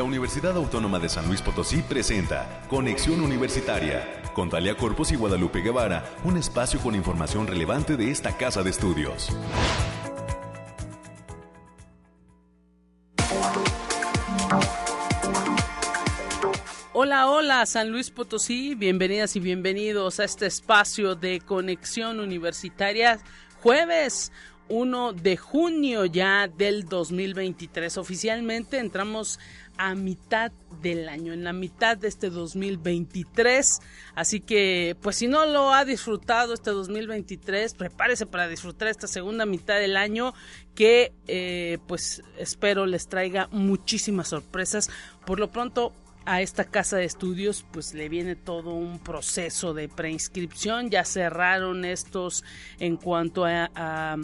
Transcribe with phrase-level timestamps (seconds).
[0.00, 5.60] La Universidad Autónoma de San Luis Potosí presenta Conexión Universitaria con Talia Corpus y Guadalupe
[5.60, 9.28] Guevara, un espacio con información relevante de esta casa de estudios.
[16.94, 23.18] Hola, hola, San Luis Potosí, bienvenidas y bienvenidos a este espacio de conexión universitaria.
[23.62, 24.32] Jueves
[24.70, 27.98] 1 de junio ya del 2023.
[27.98, 29.38] Oficialmente entramos
[29.80, 30.52] a mitad
[30.82, 33.80] del año, en la mitad de este 2023.
[34.14, 39.46] Así que, pues si no lo ha disfrutado este 2023, prepárese para disfrutar esta segunda
[39.46, 40.34] mitad del año
[40.74, 44.90] que, eh, pues espero les traiga muchísimas sorpresas.
[45.24, 45.94] Por lo pronto,
[46.26, 51.86] a esta casa de estudios pues le viene todo un proceso de preinscripción ya cerraron
[51.86, 52.44] estos
[52.78, 54.18] en cuanto a,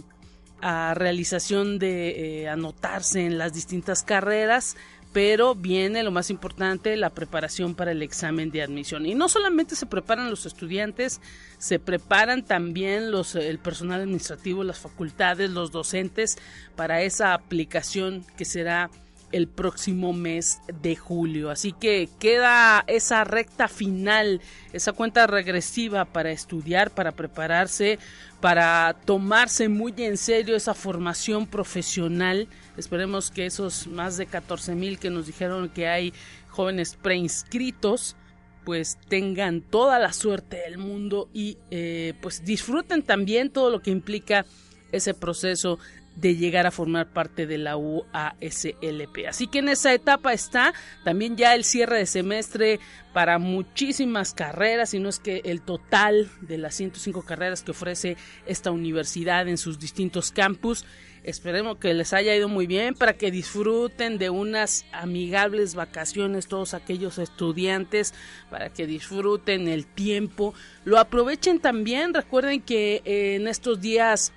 [0.95, 4.77] realización de eh, anotarse en las distintas carreras
[5.17, 9.07] pero viene lo más importante, la preparación para el examen de admisión.
[9.07, 11.23] Y no solamente se preparan los estudiantes,
[11.57, 16.37] se preparan también los, el personal administrativo, las facultades, los docentes
[16.77, 18.91] para esa aplicación que será
[19.33, 21.51] el próximo mes de julio.
[21.51, 24.43] Así que queda esa recta final,
[24.75, 27.99] esa cuenta regresiva para estudiar, para prepararse,
[28.43, 32.49] para tomarse muy en serio esa formación profesional.
[32.77, 36.13] Esperemos que esos más de 14 mil que nos dijeron que hay
[36.49, 38.17] jóvenes preinscritos
[38.65, 43.93] pues tengan toda la suerte del mundo y eh, pues disfruten también todo lo que
[43.93, 44.45] implica
[44.91, 45.79] ese proceso
[46.17, 49.27] de llegar a formar parte de la UASLP.
[49.29, 52.81] Así que en esa etapa está también ya el cierre de semestre
[53.13, 58.17] para muchísimas carreras, y no es que el total de las 105 carreras que ofrece
[58.47, 60.85] esta universidad en sus distintos campus.
[61.23, 66.73] Esperemos que les haya ido muy bien para que disfruten de unas amigables vacaciones todos
[66.73, 68.15] aquellos estudiantes,
[68.49, 74.33] para que disfruten el tiempo, lo aprovechen también, recuerden que en estos días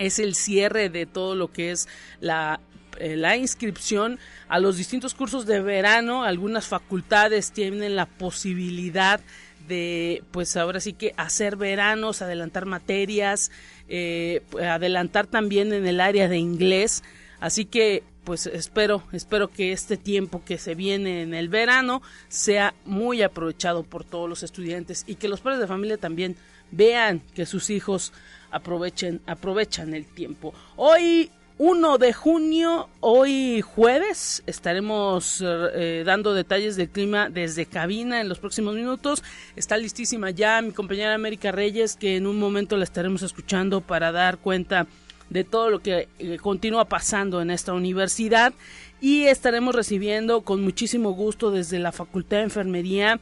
[0.00, 1.88] es el cierre de todo lo que es
[2.20, 2.60] la,
[2.98, 4.18] eh, la inscripción
[4.48, 6.24] a los distintos cursos de verano.
[6.24, 9.20] Algunas facultades tienen la posibilidad
[9.68, 13.52] de, pues ahora sí que hacer veranos, adelantar materias,
[13.88, 17.04] eh, adelantar también en el área de inglés.
[17.38, 22.74] Así que pues espero, espero que este tiempo que se viene en el verano sea
[22.84, 26.36] muy aprovechado por todos los estudiantes y que los padres de familia también
[26.70, 28.12] vean que sus hijos
[28.50, 30.52] aprovechen, aprovechan el tiempo.
[30.76, 31.30] Hoy
[31.62, 38.38] 1 de junio, hoy jueves, estaremos eh, dando detalles del clima desde cabina en los
[38.38, 39.22] próximos minutos.
[39.56, 44.10] Está listísima ya mi compañera América Reyes, que en un momento la estaremos escuchando para
[44.10, 44.86] dar cuenta
[45.28, 48.54] de todo lo que eh, continúa pasando en esta universidad.
[49.02, 53.20] Y estaremos recibiendo con muchísimo gusto desde la Facultad de Enfermería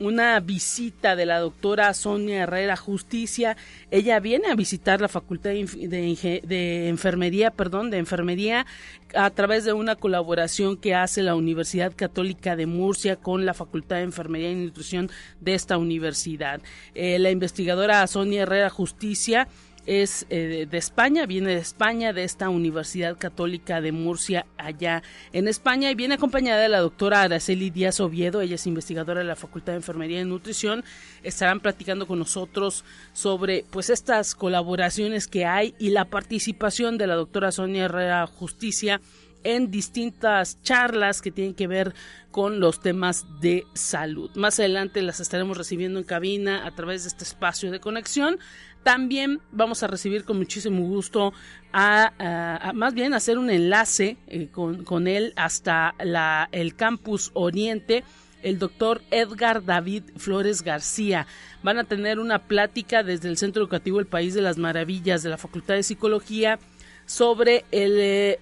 [0.00, 3.56] una visita de la doctora Sonia Herrera Justicia.
[3.90, 8.66] Ella viene a visitar la Facultad de, Enfermería, perdón, de Enfermería
[9.14, 13.96] a través de una colaboración que hace la Universidad Católica de Murcia con la Facultad
[13.96, 16.62] de Enfermería y Nutrición de esta universidad.
[16.94, 19.48] Eh, la investigadora Sonia Herrera Justicia
[19.86, 25.02] es eh, de España, viene de España, de esta Universidad Católica de Murcia, allá
[25.32, 29.26] en España, y viene acompañada de la doctora Araceli Díaz Oviedo, ella es investigadora de
[29.26, 30.84] la Facultad de Enfermería y Nutrición,
[31.22, 37.14] estarán platicando con nosotros sobre pues estas colaboraciones que hay y la participación de la
[37.14, 39.00] doctora Sonia Herrera Justicia
[39.44, 41.94] en distintas charlas que tienen que ver
[42.30, 44.30] con los temas de salud.
[44.34, 48.38] Más adelante las estaremos recibiendo en cabina a través de este espacio de conexión.
[48.82, 51.32] También vamos a recibir con muchísimo gusto
[51.72, 58.04] a, más bien hacer un enlace eh, con, con, él hasta la, el campus Oriente
[58.42, 61.26] el doctor Edgar David Flores García.
[61.62, 65.30] Van a tener una plática desde el Centro Educativo El País de las Maravillas de
[65.30, 66.58] la Facultad de Psicología
[67.06, 68.38] sobre el eh,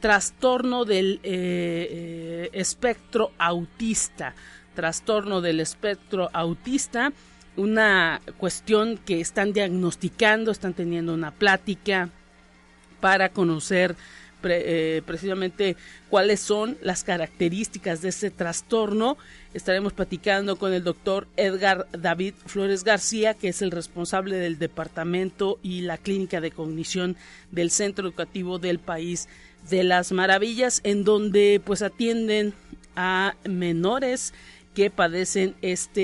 [0.00, 4.34] trastorno del eh, espectro autista.
[4.74, 7.12] Trastorno del espectro autista
[7.56, 12.10] una cuestión que están diagnosticando, están teniendo una plática
[13.00, 13.96] para conocer
[14.46, 15.76] eh, precisamente
[16.10, 19.16] cuáles son las características de este trastorno.
[19.54, 25.58] Estaremos platicando con el doctor Edgar David Flores García, que es el responsable del departamento
[25.62, 27.16] y la clínica de cognición
[27.52, 29.28] del Centro Educativo del País
[29.70, 32.52] de las Maravillas, en donde pues atienden
[32.96, 34.34] a menores
[34.74, 36.02] que padecen este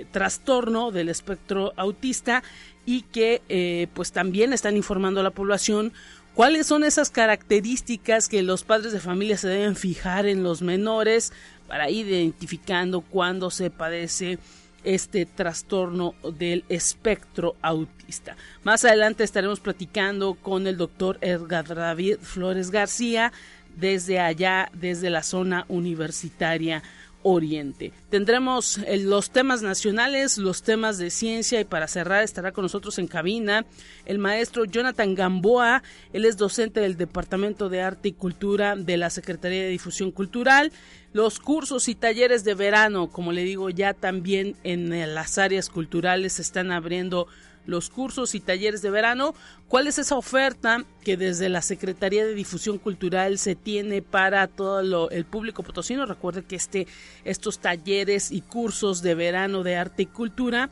[0.00, 2.42] eh, trastorno del espectro autista
[2.84, 5.92] y que eh, pues también están informando a la población
[6.36, 11.32] ¿Cuáles son esas características que los padres de familia se deben fijar en los menores
[11.66, 14.38] para ir identificando cuando se padece
[14.84, 18.36] este trastorno del espectro autista.
[18.64, 23.32] Más adelante estaremos platicando con el doctor Edgar David Flores García
[23.74, 26.82] desde allá, desde la zona universitaria
[27.28, 27.92] Oriente.
[28.08, 33.00] Tendremos eh, los temas nacionales, los temas de ciencia y para cerrar estará con nosotros
[33.00, 33.66] en cabina
[34.04, 35.82] el maestro Jonathan Gamboa.
[36.12, 40.70] Él es docente del Departamento de Arte y Cultura de la Secretaría de Difusión Cultural.
[41.12, 46.34] Los cursos y talleres de verano, como le digo, ya también en las áreas culturales
[46.34, 47.26] se están abriendo
[47.66, 49.34] los cursos y talleres de verano.
[49.68, 55.10] ¿Cuál es esa oferta que desde la Secretaría de Difusión Cultural se tiene para todo
[55.10, 56.06] el público potosino?
[56.06, 56.86] Recuerde que este,
[57.24, 60.70] estos talleres y cursos de verano de arte y cultura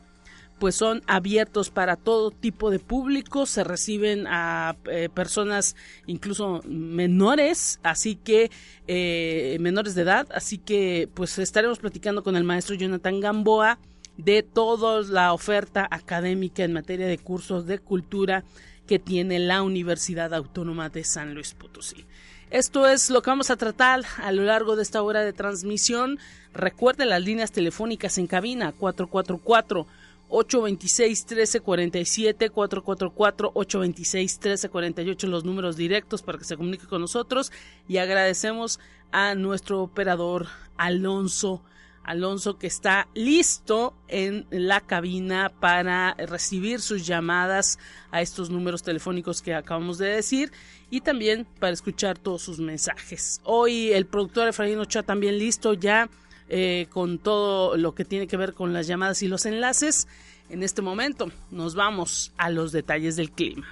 [0.59, 5.75] pues son abiertos para todo tipo de público, se reciben a eh, personas
[6.07, 8.51] incluso menores, así que
[8.87, 13.79] eh, menores de edad, así que pues estaremos platicando con el maestro Jonathan Gamboa
[14.17, 18.43] de toda la oferta académica en materia de cursos de cultura
[18.87, 22.05] que tiene la Universidad Autónoma de San Luis Potosí.
[22.51, 26.19] Esto es lo que vamos a tratar a lo largo de esta hora de transmisión.
[26.53, 29.87] Recuerde las líneas telefónicas en cabina 444
[30.29, 37.51] 826 1347 444 826 1348 los números directos para que se comunique con nosotros
[37.87, 38.79] y agradecemos
[39.11, 40.47] a nuestro operador
[40.77, 41.61] Alonso
[42.05, 47.79] Alonso que está listo en la cabina para recibir sus llamadas
[48.11, 50.51] a estos números telefónicos que acabamos de decir
[50.89, 53.41] y también para escuchar todos sus mensajes.
[53.43, 56.09] Hoy el productor Efraín Ochoa también listo ya
[56.47, 60.07] eh, con todo lo que tiene que ver con las llamadas y los enlaces.
[60.49, 63.67] En este momento nos vamos a los detalles del clima.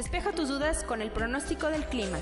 [0.00, 2.18] Despeja tus dudas con el pronóstico del clima.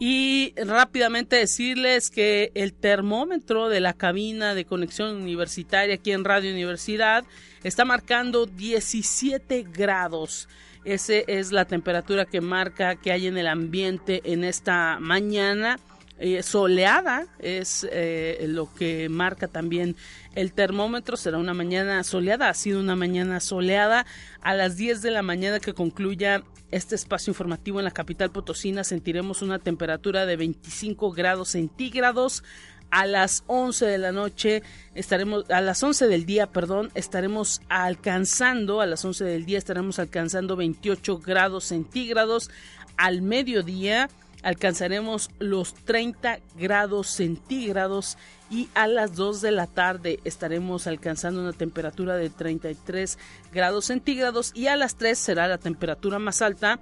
[0.00, 6.50] Y rápidamente decirles que el termómetro de la cabina de conexión universitaria aquí en Radio
[6.50, 7.22] Universidad
[7.62, 10.48] está marcando 17 grados.
[10.84, 15.78] Esa es la temperatura que marca que hay en el ambiente en esta mañana.
[16.18, 19.96] Eh, soleada es eh, lo que marca también
[20.34, 21.16] el termómetro.
[21.16, 24.06] Será una mañana soleada, ha sido una mañana soleada.
[24.40, 26.42] A las 10 de la mañana que concluya
[26.72, 32.42] este espacio informativo en la capital potosina sentiremos una temperatura de 25 grados centígrados.
[32.90, 34.62] A las 11 de la noche
[34.94, 39.98] estaremos, a las 11 del día, perdón, estaremos alcanzando, a las 11 del día estaremos
[39.98, 42.50] alcanzando 28 grados centígrados.
[42.96, 44.08] Al mediodía
[44.42, 48.18] alcanzaremos los 30 grados centígrados
[48.50, 53.18] y a las 2 de la tarde estaremos alcanzando una temperatura de 33
[53.52, 56.78] grados centígrados y a las 3 será la temperatura más alta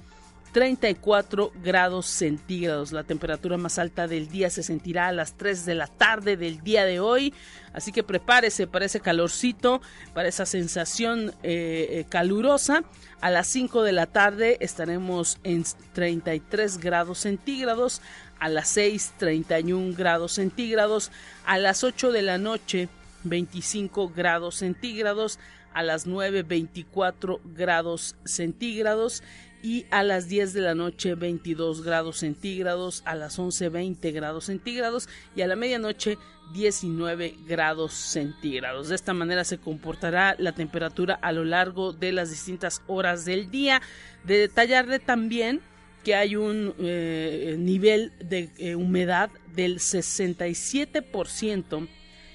[0.52, 2.92] 34 grados centígrados.
[2.92, 6.62] La temperatura más alta del día se sentirá a las 3 de la tarde del
[6.62, 7.32] día de hoy.
[7.72, 9.80] Así que prepárese para ese calorcito,
[10.12, 12.82] para esa sensación eh, eh, calurosa.
[13.20, 18.02] A las 5 de la tarde estaremos en 33 grados centígrados.
[18.38, 21.12] A las 6, 31 grados centígrados.
[21.44, 22.88] A las 8 de la noche,
[23.24, 25.38] 25 grados centígrados.
[25.72, 29.22] A las 9, 24 grados centígrados
[29.62, 34.46] y a las 10 de la noche 22 grados centígrados, a las 11 20 grados
[34.46, 36.16] centígrados y a la medianoche
[36.54, 38.88] 19 grados centígrados.
[38.88, 43.50] De esta manera se comportará la temperatura a lo largo de las distintas horas del
[43.50, 43.82] día.
[44.24, 45.60] De detallarle también
[46.04, 51.88] que hay un eh, nivel de eh, humedad del 67%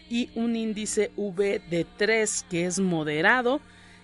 [0.09, 3.61] y un índice V de 3 que es moderado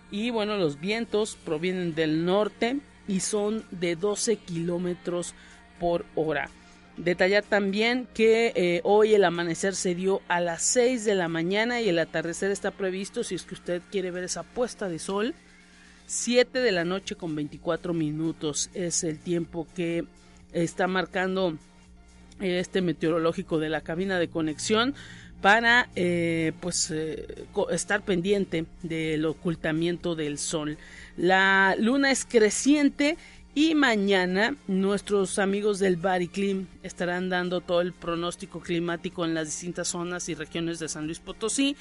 [0.09, 5.33] y bueno los vientos provienen del norte y son de 12 kilómetros
[5.79, 6.49] por hora.
[6.97, 11.81] Detallar también que eh, hoy el amanecer se dio a las 6 de la mañana
[11.81, 15.33] y el atardecer está previsto, si es que usted quiere ver esa puesta de sol,
[16.05, 20.03] 7 de la noche con 24 minutos es el tiempo que
[20.51, 21.57] está marcando
[22.41, 24.93] este meteorológico de la cabina de conexión
[25.41, 30.77] para eh, pues eh, estar pendiente del ocultamiento del sol.
[31.17, 33.17] La luna es creciente
[33.53, 39.89] y mañana nuestros amigos del Bariclim estarán dando todo el pronóstico climático en las distintas
[39.89, 41.75] zonas y regiones de San Luis Potosí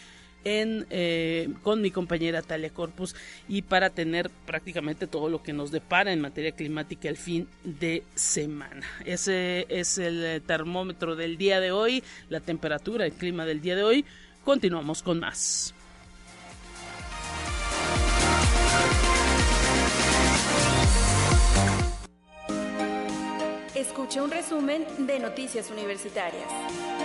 [0.44, 3.14] eh, con mi compañera Talia Corpus
[3.48, 8.02] y para tener prácticamente todo lo que nos depara en materia climática el fin de
[8.14, 8.86] semana.
[9.04, 13.82] Ese es el termómetro del día de hoy, la temperatura, el clima del día de
[13.82, 14.04] hoy.
[14.44, 15.74] Continuamos con más.
[23.74, 26.99] Escuche un resumen de Noticias Universitarias.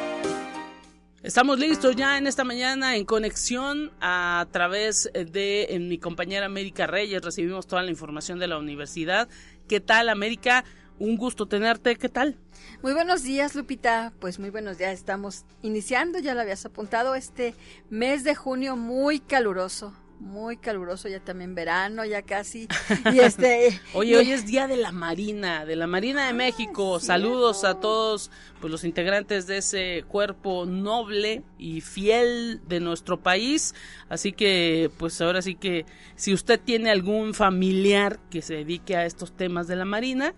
[1.25, 7.23] Estamos listos ya en esta mañana en conexión a través de mi compañera América Reyes.
[7.23, 9.27] Recibimos toda la información de la universidad.
[9.67, 10.65] ¿Qué tal, América?
[10.99, 11.95] Un gusto tenerte.
[11.95, 12.37] ¿Qué tal?
[12.83, 14.13] Muy buenos días, Lupita.
[14.19, 14.93] Pues muy buenos días.
[14.93, 17.55] Estamos iniciando, ya lo habías apuntado, este
[17.89, 22.67] mes de junio muy caluroso muy caluroso, ya también verano, ya casi.
[23.13, 26.99] Y este, Oye, hoy es Día de la Marina, de la Marina de México.
[26.99, 33.75] Saludos a todos pues, los integrantes de ese cuerpo noble y fiel de nuestro país.
[34.09, 39.05] Así que, pues ahora sí que si usted tiene algún familiar que se dedique a
[39.05, 40.33] estos temas de la Marina,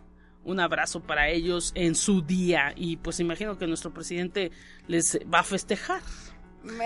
[0.48, 2.74] un abrazo para ellos en su día.
[2.76, 4.52] Y pues imagino que nuestro presidente
[4.88, 6.02] les va a festejar.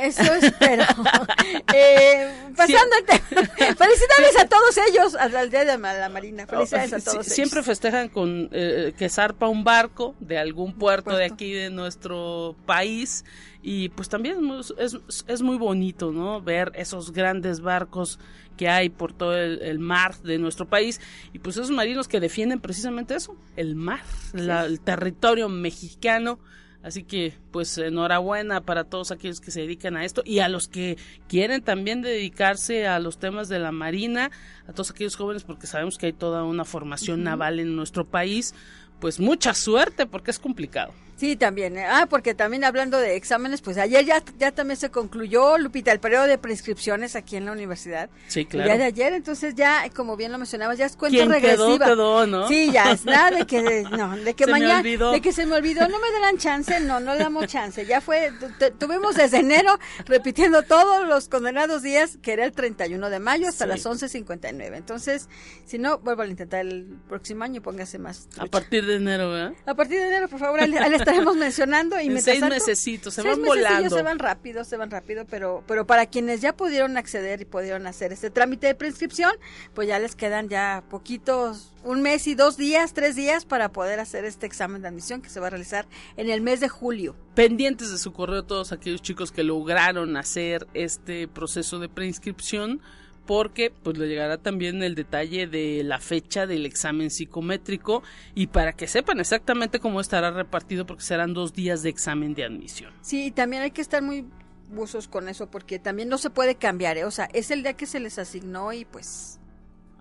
[0.02, 0.84] Eso espero.
[1.74, 2.96] eh, pasando
[3.58, 6.48] Felicidades a todos ellos, al Día de la Marina.
[6.48, 11.26] Felicidades a todos Siempre festejan con eh, que zarpa un barco de algún puerto, de
[11.26, 13.26] aquí de nuestro país.
[13.64, 14.40] Y pues también
[14.80, 14.98] es,
[15.28, 16.42] es, muy bonito, ¿no?
[16.42, 18.20] Ver esos grandes barcos
[18.58, 21.00] que hay por todo el, mar de nuestro país.
[21.32, 24.02] Y pues esos marinos que defienden precisamente eso, el mar,
[24.34, 26.40] el territorio mexicano
[26.84, 30.68] Así que, pues, enhorabuena para todos aquellos que se dedican a esto y a los
[30.68, 30.98] que
[31.28, 34.32] quieren también dedicarse a los temas de la Marina,
[34.68, 38.56] a todos aquellos jóvenes, porque sabemos que hay toda una formación naval en nuestro país.
[39.00, 40.94] Pues mucha suerte, porque es complicado.
[41.22, 41.78] Sí, también.
[41.78, 41.86] ¿eh?
[41.88, 46.00] Ah, porque también hablando de exámenes, pues ayer ya, ya también se concluyó, Lupita, el
[46.00, 48.10] periodo de prescripciones aquí en la universidad.
[48.26, 48.68] Sí, claro.
[48.68, 51.86] Ya de ayer, entonces ya, como bien lo mencionabas, ya es cuenta regresiva.
[51.86, 52.48] Quedó, ¿no?
[52.48, 55.88] Sí, ya es nada de que, no, de que mañana, de que se me olvidó,
[55.88, 57.86] no me darán chance, no, no le damos chance.
[57.86, 58.34] Ya fue,
[58.80, 63.68] tuvimos desde enero repitiendo todos los condenados días, que era el 31 de mayo hasta
[63.68, 64.76] las 11.59.
[64.76, 65.30] Entonces,
[65.68, 68.28] si no, vuelvo a intentar el próximo año, póngase más.
[68.40, 69.54] A partir de enero, ¿verdad?
[69.68, 73.22] A partir de enero, por favor, al, al estaremos mencionando y en seis mesecitos se
[73.22, 77.42] van volando se van rápido se van rápido pero pero para quienes ya pudieron acceder
[77.42, 79.32] y pudieron hacer este trámite de prescripción
[79.74, 84.00] pues ya les quedan ya poquitos un mes y dos días tres días para poder
[84.00, 85.88] hacer este examen de admisión que se va a realizar
[86.18, 87.16] en el mes de julio.
[87.36, 92.82] Pendientes de su correo todos aquellos chicos que lograron hacer este proceso de preinscripción
[93.26, 98.04] porque pues le llegará también el detalle de la fecha del examen psicométrico
[98.36, 102.46] y para que sepan exactamente cómo estará repartido porque serán dos días de examen de
[102.46, 102.94] admisión.
[103.02, 104.26] Sí, también hay que estar muy
[104.70, 107.06] buzos con eso porque también no se puede cambiar, ¿eh?
[107.06, 109.41] o sea, es el día que se les asignó y pues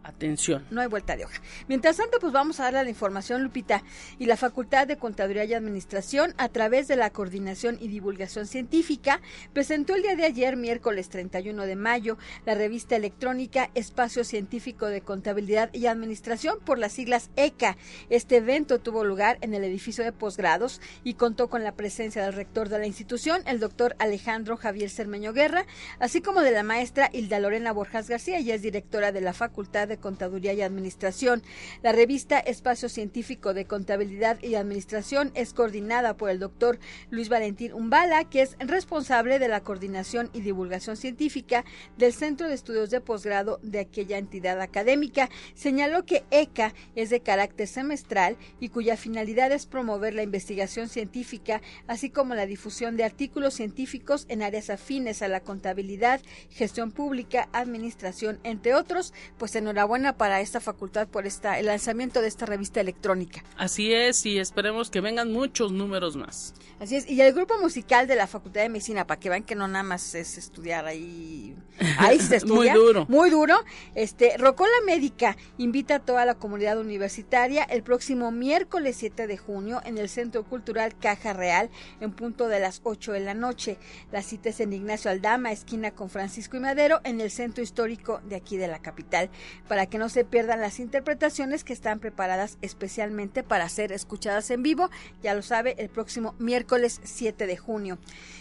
[0.03, 0.65] Atención.
[0.71, 1.43] No hay vuelta de hoja.
[1.69, 3.83] Mientras tanto, pues vamos a darle la información, Lupita,
[4.19, 9.21] y la Facultad de Contaduría y Administración, a través de la Coordinación y Divulgación Científica,
[9.53, 12.17] presentó el día de ayer, miércoles 31 de mayo,
[12.47, 17.77] la revista electrónica Espacio Científico de Contabilidad y Administración, por las siglas ECA.
[18.09, 22.33] Este evento tuvo lugar en el edificio de posgrados y contó con la presencia del
[22.33, 25.67] rector de la institución, el doctor Alejandro Javier Cermeño Guerra,
[25.99, 29.90] así como de la maestra Hilda Lorena Borjas García, ella es directora de la Facultad
[29.91, 31.43] de Contaduría y Administración.
[31.83, 36.79] La revista Espacio Científico de Contabilidad y Administración es coordinada por el doctor
[37.11, 41.65] Luis Valentín Umbala, que es responsable de la coordinación y divulgación científica
[41.99, 45.29] del Centro de Estudios de Posgrado de aquella entidad académica.
[45.55, 51.61] Señaló que ECA es de carácter semestral y cuya finalidad es promover la investigación científica,
[51.87, 56.21] así como la difusión de artículos científicos en áreas afines a la contabilidad,
[56.51, 59.13] gestión pública, administración, entre otros.
[59.37, 63.43] Pues enhorabuena buena para esta facultad por esta, el lanzamiento de esta revista electrónica.
[63.57, 66.55] Así es, y esperemos que vengan muchos números más.
[66.81, 69.55] Así es, y el grupo musical de la Facultad de Medicina, para que vean que
[69.55, 71.55] no nada más es estudiar ahí,
[71.99, 72.73] ahí se estudia.
[72.73, 73.07] muy duro.
[73.09, 73.55] Muy duro.
[73.95, 79.83] Este, Rocola Médica invita a toda la comunidad universitaria el próximo miércoles 7 de junio
[79.85, 81.69] en el Centro Cultural Caja Real
[82.01, 83.77] en punto de las 8 de la noche.
[84.11, 88.21] La cita es en Ignacio Aldama, esquina con Francisco y Madero, en el centro histórico
[88.25, 89.29] de aquí de la capital.
[89.71, 94.65] Para que no se pierdan las interpretaciones que están preparadas especialmente para ser escuchadas en
[94.65, 94.91] vivo,
[95.23, 97.97] ya lo sabe, el próximo miércoles 7 de junio.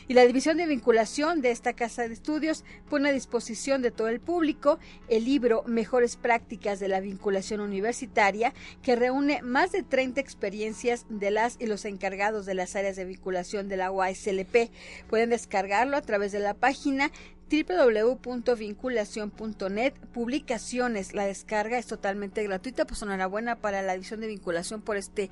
[0.08, 4.08] Y la División de Vinculación de esta Casa de Estudios pone a disposición de todo
[4.08, 10.20] el público el libro Mejores Prácticas de la Vinculación Universitaria, que reúne más de 30
[10.20, 14.72] experiencias de las y los encargados de las áreas de vinculación de la UASLP.
[15.08, 17.12] Pueden descargarlo a través de la página
[17.50, 24.98] www.vinculación.net, publicaciones, la descarga es totalmente gratuita, pues enhorabuena para la división de vinculación por
[24.98, 25.30] este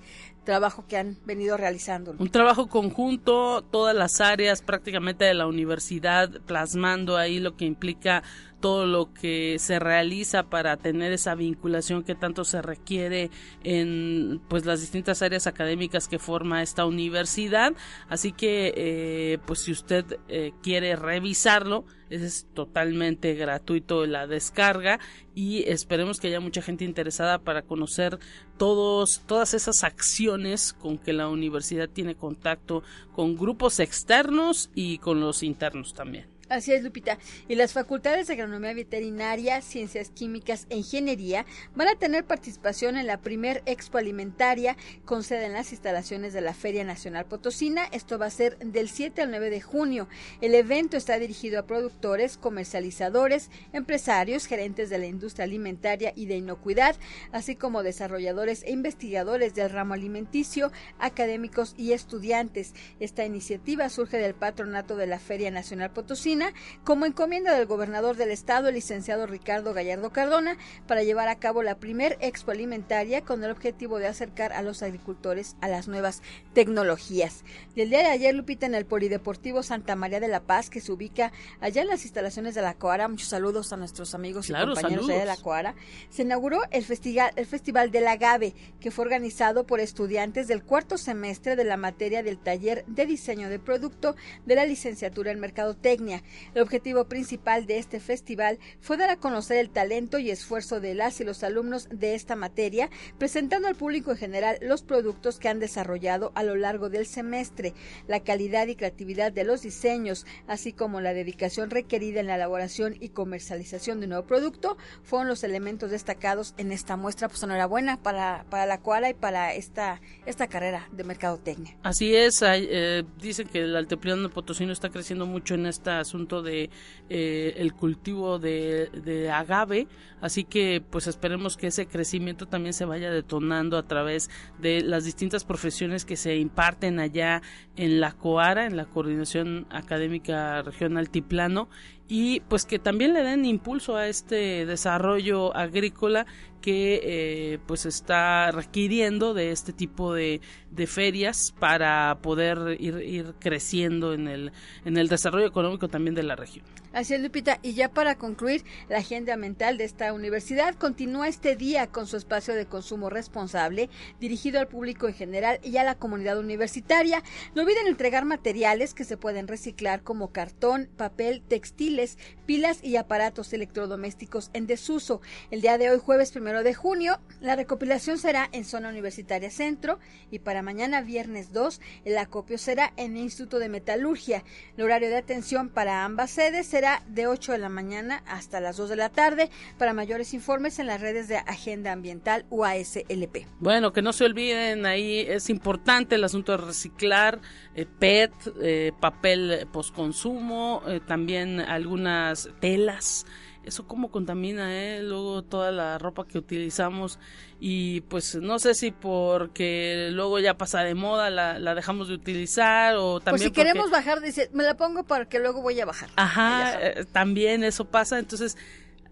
[0.47, 2.15] trabajo que han venido realizando.
[2.17, 8.23] Un trabajo conjunto, todas las áreas prácticamente de la universidad, plasmando ahí lo que implica
[8.59, 13.29] todo lo que se realiza para tener esa vinculación que tanto se requiere
[13.63, 17.73] en pues las distintas áreas académicas que forma esta universidad
[18.09, 24.99] así que eh, pues si usted eh, quiere revisarlo es totalmente gratuito la descarga
[25.35, 28.17] y esperemos que haya mucha gente interesada para conocer
[28.57, 32.83] todos todas esas acciones con que la universidad tiene contacto
[33.13, 36.36] con grupos externos y con los internos también.
[36.49, 37.17] Así es, Lupita.
[37.49, 43.05] Y las facultades de agronomía veterinaria, ciencias químicas e ingeniería van a tener participación en
[43.05, 47.83] la primer expo alimentaria con sede en las instalaciones de la Feria Nacional Potosina.
[47.91, 50.07] Esto va a ser del 7 al 9 de junio.
[50.39, 56.37] El evento está dirigido a productores, comercializadores, empresarios, gerentes de la industria alimentaria y de
[56.37, 56.95] inocuidad,
[57.33, 62.73] así como desarrolladores e investigadores del ramo alimenticio, académicos y estudiantes.
[63.01, 66.36] Esta iniciativa surge del patronato de la Feria Nacional Potosina
[66.83, 71.63] como encomienda del gobernador del estado, el licenciado Ricardo Gallardo Cardona, para llevar a cabo
[71.63, 76.21] la primer expo alimentaria con el objetivo de acercar a los agricultores a las nuevas
[76.53, 77.43] tecnologías.
[77.75, 80.81] Y el día de ayer, Lupita, en el Polideportivo Santa María de la Paz, que
[80.81, 84.53] se ubica allá en las instalaciones de la Coara, muchos saludos a nuestros amigos y
[84.53, 85.75] compañeros de la Coara,
[86.09, 90.97] se inauguró el festival, el festival del Agave, que fue organizado por estudiantes del cuarto
[90.97, 94.15] semestre de la materia del taller de diseño de producto
[94.45, 96.23] de la licenciatura en Mercadotecnia.
[96.53, 100.95] El objetivo principal de este festival fue dar a conocer el talento y esfuerzo de
[100.95, 105.49] las y los alumnos de esta materia, presentando al público en general los productos que
[105.49, 107.73] han desarrollado a lo largo del semestre,
[108.07, 112.95] la calidad y creatividad de los diseños, así como la dedicación requerida en la elaboración
[112.99, 117.27] y comercialización de un nuevo producto, fueron los elementos destacados en esta muestra.
[117.27, 121.75] Pues enhorabuena para, para la Cuala y para esta, esta carrera de mercadotecnia.
[121.83, 126.69] Así es, eh, dicen que el altiplano potosino está creciendo mucho en esta de
[127.09, 129.87] eh, el cultivo de, de, agave.
[130.19, 135.05] Así que pues esperemos que ese crecimiento también se vaya detonando a través de las
[135.05, 137.41] distintas profesiones que se imparten allá
[137.75, 141.69] en la COARA en la coordinación académica regional altiplano
[142.07, 146.25] y pues que también le den impulso a este desarrollo agrícola
[146.61, 150.41] que eh, pues está requiriendo de este tipo de,
[150.85, 154.51] ferias para poder ir, ir, creciendo en el,
[154.85, 156.65] en el desarrollo económico también de la región.
[156.93, 157.59] Así es, Lupita.
[157.61, 162.17] Y ya para concluir, la agenda mental de esta universidad continúa este día con su
[162.17, 167.23] espacio de consumo responsable, dirigido al público en general y a la comunidad universitaria.
[167.55, 173.51] No olviden entregar materiales que se pueden reciclar como cartón, papel, textiles, pilas y aparatos
[173.53, 175.21] electrodomésticos en desuso.
[175.51, 179.99] El día de hoy, jueves primero de junio, la recopilación será en zona universitaria centro
[180.31, 184.43] y para mañana, viernes 2, el acopio será en el Instituto de Metalurgia.
[184.77, 188.77] El horario de atención para ambas sedes será de 8 de la mañana hasta las
[188.77, 189.49] 2 de la tarde.
[189.77, 193.45] Para mayores informes en las redes de Agenda Ambiental UASLP.
[193.59, 197.39] Bueno, que no se olviden, ahí es importante el asunto de reciclar
[197.75, 203.25] eh, PET, eh, papel postconsumo, eh, también algunas telas
[203.67, 205.03] eso cómo contamina, ¿eh?
[205.03, 207.19] Luego toda la ropa que utilizamos
[207.59, 212.15] y pues no sé si porque luego ya pasa de moda la, la dejamos de
[212.15, 213.33] utilizar o también...
[213.33, 216.09] Pues si queremos bajar, dice, me la pongo para que luego voy a bajar.
[216.15, 218.57] Ajá, eh, también eso pasa, entonces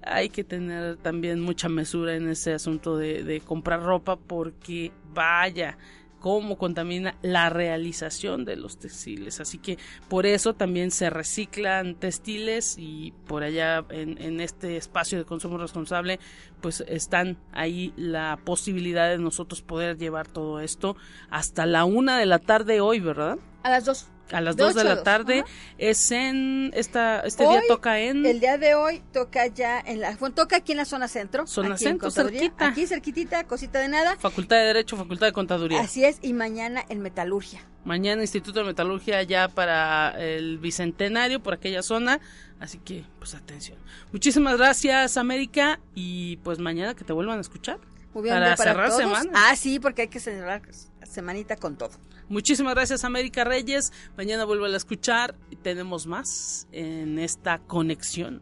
[0.02, 5.78] hay que tener también mucha mesura en ese asunto de, de comprar ropa porque vaya,
[6.26, 9.40] cómo contamina la realización de los textiles.
[9.40, 9.78] Así que
[10.10, 16.20] por eso también se reciclan textiles y por allá en, este espacio de consumo responsable
[16.62, 20.98] pues están ahí la posibilidad de nosotros poder llevar todo esto
[21.30, 23.38] hasta la una de la tarde hoy, ¿verdad?
[23.62, 25.44] A las dos a las 2 de, la tarde
[25.78, 30.16] es en esta este día toca en el día de hoy toca ya en la
[30.16, 32.68] bueno, toca aquí en la zona centro zona centro cerquita.
[32.68, 34.18] Aquí cerquitita cosita de nada.
[34.18, 35.82] Facultad de derecho facultad de contaduría.
[35.82, 37.62] Así es y mañana en metalurgia.
[37.84, 42.20] Mañana instituto de metalurgia ya para el bicentenario por aquella zona
[42.60, 43.78] así que pues atención.
[44.12, 47.80] Muchísimas gracias América y pues mañana que te vuelvan a escuchar.
[48.14, 49.30] Muy bien, para, cerrar semana.
[49.34, 50.62] Ah sí porque hay que cerrar
[51.04, 51.92] semanita con todo
[52.30, 53.92] Muchísimas gracias América Reyes.
[54.18, 58.42] Mañana vuelvo a escuchar tenemos más en esta conexión.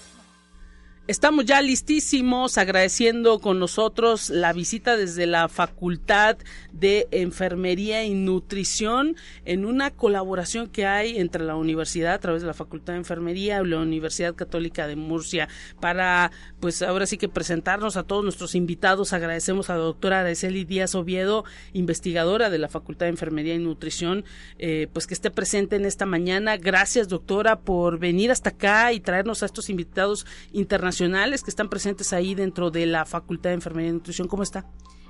[1.11, 6.37] Estamos ya listísimos agradeciendo con nosotros la visita desde la Facultad
[6.71, 12.47] de Enfermería y Nutrición en una colaboración que hay entre la universidad a través de
[12.47, 15.49] la Facultad de Enfermería y la Universidad Católica de Murcia
[15.81, 19.11] para pues ahora sí que presentarnos a todos nuestros invitados.
[19.11, 21.43] Agradecemos a la doctora Araceli Díaz Oviedo,
[21.73, 24.23] investigadora de la Facultad de Enfermería y Nutrición,
[24.59, 26.55] eh, pues que esté presente en esta mañana.
[26.55, 32.13] Gracias doctora por venir hasta acá y traernos a estos invitados internacionales que están presentes
[32.13, 34.27] ahí dentro de la Facultad de Enfermería y Nutrición.
[34.27, 34.67] ¿Cómo está?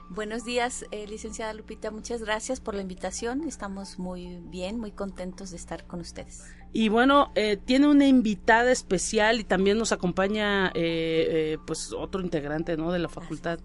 [0.10, 1.92] Buenos días, eh, licenciada Lupita.
[1.92, 3.44] Muchas gracias por la invitación.
[3.46, 6.46] Estamos muy bien, muy contentos de estar con ustedes.
[6.72, 12.78] Y bueno, eh, tiene una invitada especial y también nos acompaña eh, pues otro integrante
[12.78, 12.94] ¿no?
[12.94, 13.60] de la facultad.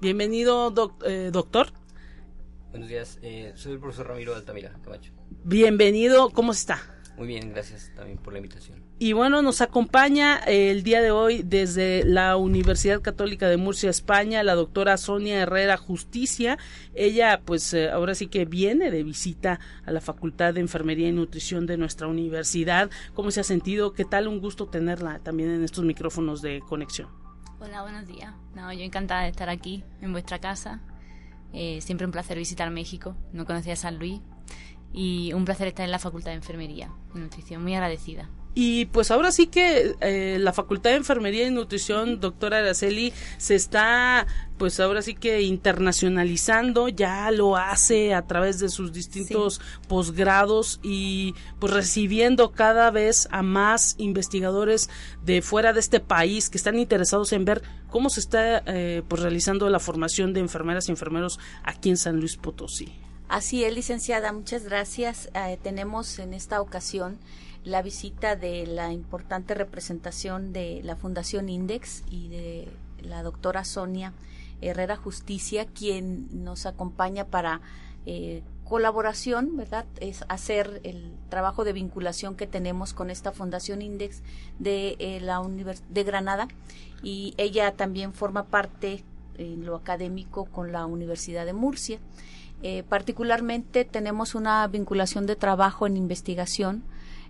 [0.00, 1.68] Bienvenido, doctor.
[2.70, 3.20] Buenos días,
[3.54, 5.12] soy el profesor Ramiro Altamira Camacho.
[5.44, 6.80] Bienvenido, ¿cómo está?
[7.16, 8.82] Muy bien, gracias también por la invitación.
[8.98, 14.42] Y bueno, nos acompaña el día de hoy desde la Universidad Católica de Murcia, España,
[14.42, 16.58] la doctora Sonia Herrera Justicia.
[16.94, 21.12] Ella, pues eh, ahora sí que viene de visita a la Facultad de Enfermería y
[21.12, 22.90] Nutrición de nuestra universidad.
[23.12, 23.92] ¿Cómo se ha sentido?
[23.92, 24.26] ¿Qué tal?
[24.26, 27.08] Un gusto tenerla también en estos micrófonos de conexión.
[27.60, 28.32] Hola, buenos días.
[28.54, 30.80] No, yo encantada de estar aquí en vuestra casa.
[31.52, 33.16] Eh, siempre un placer visitar México.
[33.32, 34.20] No conocía San Luis.
[34.92, 37.62] Y un placer estar en la Facultad de Enfermería y Nutrición.
[37.62, 38.28] Muy agradecida.
[38.54, 43.54] Y pues ahora sí que eh, la Facultad de Enfermería y Nutrición, doctora Araceli, se
[43.54, 44.26] está
[44.58, 51.34] pues ahora sí que internacionalizando, ya lo hace a través de sus distintos posgrados y
[51.58, 54.90] pues recibiendo cada vez a más investigadores
[55.24, 59.22] de fuera de este país que están interesados en ver cómo se está eh, pues
[59.22, 62.92] realizando la formación de enfermeras y enfermeros aquí en San Luis Potosí.
[63.32, 65.30] Así es, licenciada, muchas gracias.
[65.32, 67.16] Eh, tenemos en esta ocasión
[67.64, 72.68] la visita de la importante representación de la Fundación Index y de
[73.00, 74.12] la doctora Sonia
[74.60, 77.62] Herrera Justicia, quien nos acompaña para
[78.04, 79.86] eh, colaboración, ¿verdad?
[79.98, 84.20] Es hacer el trabajo de vinculación que tenemos con esta Fundación Index
[84.58, 85.40] de eh, la
[85.88, 86.48] de Granada
[87.02, 89.04] y ella también forma parte
[89.38, 91.98] en lo académico con la Universidad de Murcia.
[92.62, 96.84] Eh, particularmente tenemos una vinculación de trabajo en investigación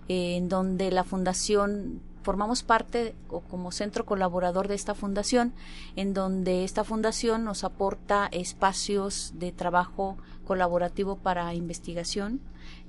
[0.07, 5.53] en donde la fundación formamos parte o como centro colaborador de esta fundación,
[5.95, 12.39] en donde esta fundación nos aporta espacios de trabajo colaborativo para investigación,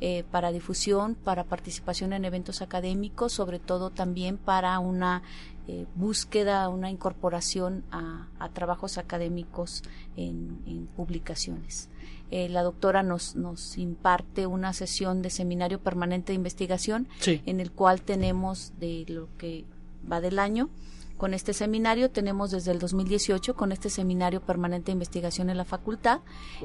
[0.00, 5.22] eh, para difusión, para participación en eventos académicos, sobre todo también para una
[5.66, 9.82] eh, búsqueda, una incorporación a, trabajos académicos
[10.16, 11.88] en publicaciones.
[12.36, 17.70] Eh, la doctora nos, nos imparte una sesión de seminario permanente de investigación en el
[17.70, 19.64] cual tenemos de lo que
[20.10, 20.68] va del año
[21.16, 22.10] con este seminario.
[22.10, 26.22] Tenemos desde el 2018 con este seminario permanente de investigación en la facultad,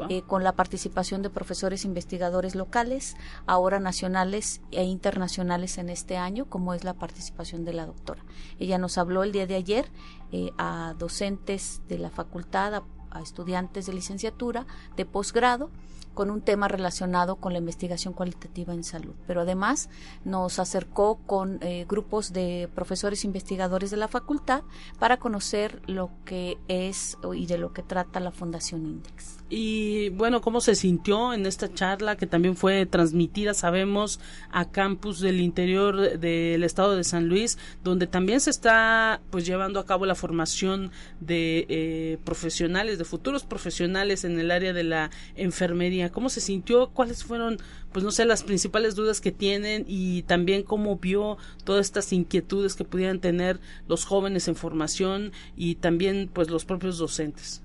[0.09, 6.45] eh, con la participación de profesores investigadores locales, ahora nacionales e internacionales en este año,
[6.45, 8.23] como es la participación de la doctora.
[8.57, 9.85] Ella nos habló el día de ayer
[10.31, 12.83] eh, a docentes de la facultad, a
[13.21, 15.69] estudiantes de licenciatura, de posgrado,
[16.13, 19.13] con un tema relacionado con la investigación cualitativa en salud.
[19.25, 19.89] Pero además
[20.25, 24.63] nos acercó con eh, grupos de profesores investigadores de la facultad
[24.99, 29.38] para conocer lo que es y de lo que trata la Fundación Index.
[29.51, 34.19] Y bueno, ¿cómo se sintió en esta charla que también fue transmitida, sabemos,
[34.51, 39.79] a campus del interior del estado de San Luis, donde también se está pues llevando
[39.79, 45.09] a cabo la formación de eh, profesionales, de futuros profesionales en el área de la
[45.35, 46.11] enfermería?
[46.11, 46.89] ¿Cómo se sintió?
[46.89, 47.57] ¿Cuáles fueron,
[47.91, 52.75] pues no sé, las principales dudas que tienen y también cómo vio todas estas inquietudes
[52.75, 57.63] que pudieran tener los jóvenes en formación y también pues los propios docentes?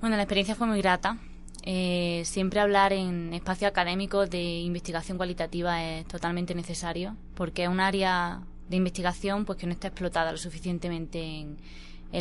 [0.00, 1.18] Bueno, la experiencia fue muy grata.
[1.64, 7.80] Eh, siempre hablar en espacio académico de investigación cualitativa es totalmente necesario porque es un
[7.80, 11.58] área de investigación pues que no está explotada lo suficientemente en,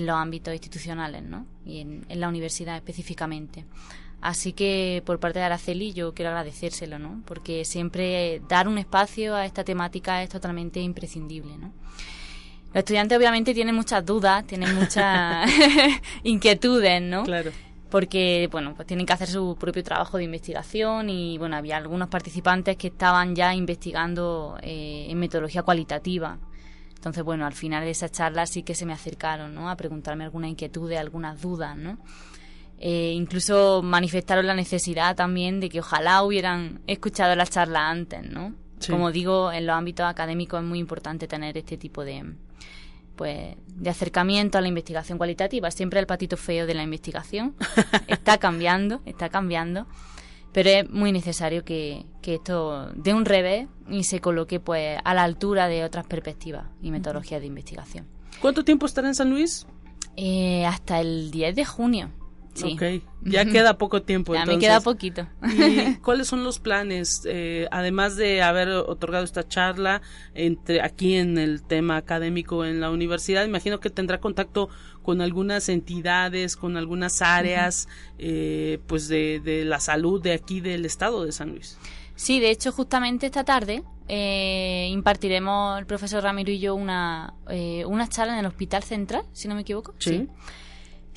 [0.05, 1.45] los ámbitos institucionales ¿no?
[1.65, 3.63] y en, la universidad específicamente.
[4.21, 7.21] Así que por parte de Araceli yo quiero agradecérselo, ¿no?
[7.25, 11.57] porque siempre dar un espacio a esta temática es totalmente imprescindible.
[11.57, 11.71] ¿no?
[12.69, 15.49] Los estudiantes obviamente tienen muchas dudas, tienen muchas
[16.23, 17.23] inquietudes, ¿no?
[17.23, 17.51] Claro
[17.89, 22.09] porque bueno pues tienen que hacer su propio trabajo de investigación y bueno había algunos
[22.09, 26.37] participantes que estaban ya investigando eh, en metodología cualitativa.
[26.95, 29.69] Entonces bueno al final de esa charla sí que se me acercaron ¿no?
[29.69, 31.97] a preguntarme alguna inquietud algunas dudas no
[32.79, 38.53] eh, incluso manifestaron la necesidad también de que ojalá hubieran escuchado la charla antes no
[38.89, 42.23] Como digo, en los ámbitos académicos es muy importante tener este tipo de,
[43.17, 45.69] pues, de acercamiento a la investigación cualitativa.
[45.71, 47.55] Siempre el patito feo de la investigación
[48.07, 49.87] está cambiando, está cambiando,
[50.53, 55.13] pero es muy necesario que, que esto dé un revés y se coloque pues a
[55.13, 58.07] la altura de otras perspectivas y metodologías de investigación.
[58.41, 59.67] ¿Cuánto tiempo estará en San Luis?
[60.15, 62.11] Eh, hasta el 10 de junio.
[62.57, 62.73] Sí.
[62.73, 64.33] Ok, ya queda poco tiempo.
[64.33, 64.57] Ya entonces.
[64.57, 65.27] me queda poquito.
[65.43, 67.21] ¿Y cuáles son los planes?
[67.25, 70.01] Eh, además de haber otorgado esta charla
[70.33, 74.69] entre aquí en el tema académico en la universidad, imagino que tendrá contacto
[75.03, 80.85] con algunas entidades, con algunas áreas, eh, pues de, de la salud de aquí del
[80.85, 81.77] estado de San Luis.
[82.15, 87.85] Sí, de hecho, justamente esta tarde eh, impartiremos el profesor Ramiro y yo una, eh,
[87.85, 89.93] una charla en el Hospital Central, si no me equivoco.
[89.99, 90.27] Sí.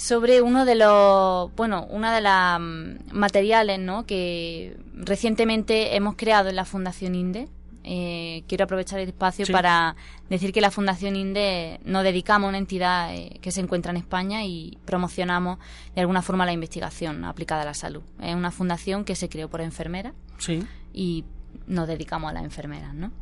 [0.00, 4.06] Sobre uno de los, bueno, una de las mm, materiales, ¿no?
[4.06, 7.48] Que recientemente hemos creado en la Fundación INDE.
[7.84, 9.52] Eh, quiero aprovechar el espacio Sí.
[9.52, 9.96] para
[10.30, 13.98] decir que la Fundación INDE nos dedicamos a una entidad eh, que se encuentra en
[13.98, 15.58] España y promocionamos
[15.94, 18.02] de alguna forma la investigación aplicada a la salud.
[18.22, 20.62] Es una fundación que se creó por enfermeras Sí.
[20.94, 21.24] y
[21.66, 23.12] nos dedicamos a las enfermeras, ¿no?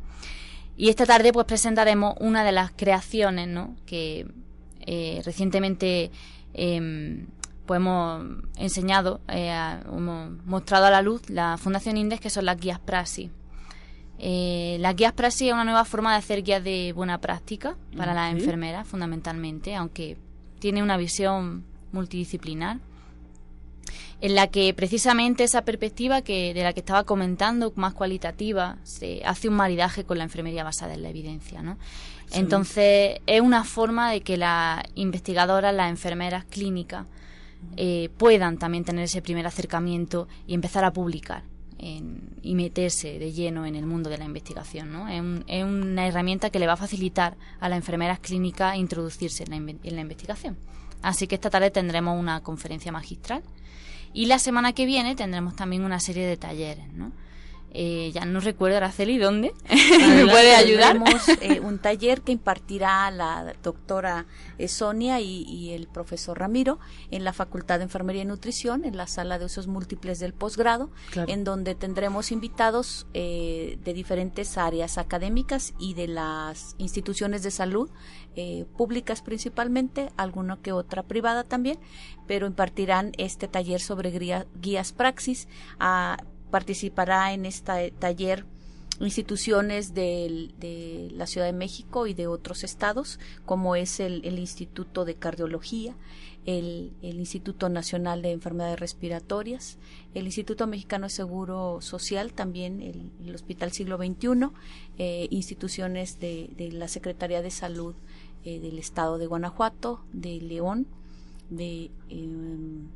[0.76, 3.74] Y esta tarde pues presentaremos una de las creaciones, ¿no?
[3.84, 4.26] Que
[4.90, 6.10] eh, recientemente
[6.54, 7.24] eh,
[7.66, 8.24] pues hemos
[8.56, 12.78] enseñado, eh, a- hemos mostrado a la luz la Fundación Indes, que son las guías
[12.80, 13.30] Praxis.
[14.18, 18.14] Eh, las guías Praxis es una nueva forma de hacer guías de buena práctica para
[18.14, 20.16] las enfermeras, fundamentalmente, aunque
[20.58, 22.78] tiene una visión multidisciplinar
[24.20, 29.22] en la que precisamente esa perspectiva que de la que estaba comentando más cualitativa se
[29.24, 31.78] hace un maridaje con la enfermería basada en la evidencia ¿no?
[32.32, 37.06] Entonces es una forma de que las investigadoras las enfermeras clínicas
[37.76, 41.42] eh, puedan también tener ese primer acercamiento y empezar a publicar
[41.78, 44.92] en- y meterse de lleno en el mundo de la investigación.
[44.92, 45.08] ¿no?
[45.08, 49.44] Es, un- es una herramienta que le va a facilitar a las enfermeras clínicas introducirse
[49.44, 50.56] en la, en la investigación.
[51.02, 53.42] Así que esta tarde tendremos una conferencia magistral
[54.12, 56.92] y la semana que viene tendremos también una serie de talleres.
[56.92, 57.12] ¿no?
[57.70, 59.52] Eh, ya no recuerdo, Araceli, ¿dónde?
[59.70, 60.94] ¿Me puede ayudar?
[60.94, 64.26] Tendremos eh, un taller que impartirá la doctora
[64.56, 66.78] eh, Sonia y, y el profesor Ramiro
[67.10, 70.90] en la Facultad de Enfermería y Nutrición, en la sala de usos múltiples del posgrado,
[71.10, 71.30] Claro.
[71.30, 77.90] en donde tendremos invitados eh, de diferentes áreas académicas y de las instituciones de salud,
[78.76, 81.76] públicas principalmente, alguna que otra privada también,
[82.28, 85.48] pero impartirán este taller sobre guía- guías praxis.
[85.80, 86.18] Ah,
[86.50, 88.44] participará en este taller
[89.00, 95.14] instituciones de la Ciudad de México y de otros estados, como es el, Instituto de
[95.14, 95.94] Cardiología,
[96.46, 99.78] el, Instituto Nacional de Enfermedades Respiratorias,
[100.14, 104.50] el Instituto Mexicano de Seguro Social, también el, Hospital Siglo XXI,
[104.98, 107.94] eh, instituciones de, de la Secretaría de Salud
[108.44, 110.86] eh, del Estado de Guanajuato, de León,
[111.50, 112.88] de em,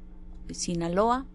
[0.50, 1.26] Sinaloa,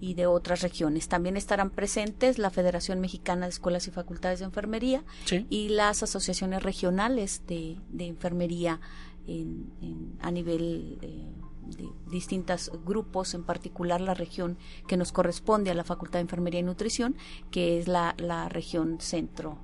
[0.00, 1.08] y de otras regiones.
[1.08, 5.46] También estarán presentes la Federación Mexicana de Escuelas y Facultades de Enfermería Sí.
[5.50, 8.80] y las asociaciones regionales de, de enfermería
[9.26, 11.32] en- en- a nivel eh,
[11.76, 14.56] de distintos grupos, en particular la región
[14.86, 17.16] que nos corresponde a la Facultad de Enfermería y Nutrición,
[17.50, 19.58] que es la, la región centro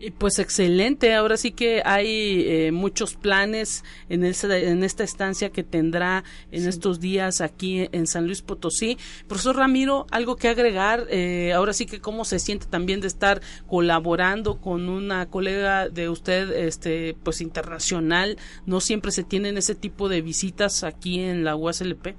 [0.00, 5.64] Y pues excelente, ahora sí que hay eh, muchos planes en, en esta estancia que
[5.64, 8.96] tendrá en estos días aquí en San Luis Potosí.
[9.26, 13.42] Profesor Ramiro, algo que agregar, eh, ahora sí que cómo se siente también de estar
[13.66, 20.08] colaborando con una colega de usted, este, pues internacional, no siempre se tienen ese tipo
[20.08, 22.14] de visitas aquí en la USLP.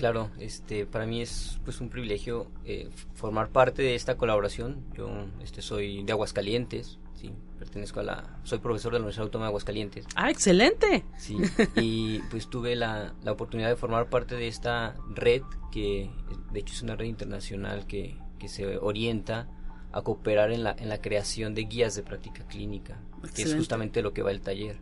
[0.00, 4.82] Claro, este, para mí es pues un privilegio eh, formar parte de esta colaboración.
[4.96, 5.10] Yo
[5.42, 9.50] este, soy de Aguascalientes, sí, pertenezco a la, soy profesor de la Universidad Autónoma de
[9.50, 11.04] Aguascalientes, Ah, excelente.
[11.18, 11.36] sí,
[11.76, 16.08] y pues tuve la, la oportunidad de formar parte de esta red que,
[16.50, 19.48] de hecho, es una red internacional que, que se orienta
[19.92, 22.96] a cooperar en la, en la creación de guías de práctica clínica,
[23.34, 24.78] que es justamente lo que va el taller.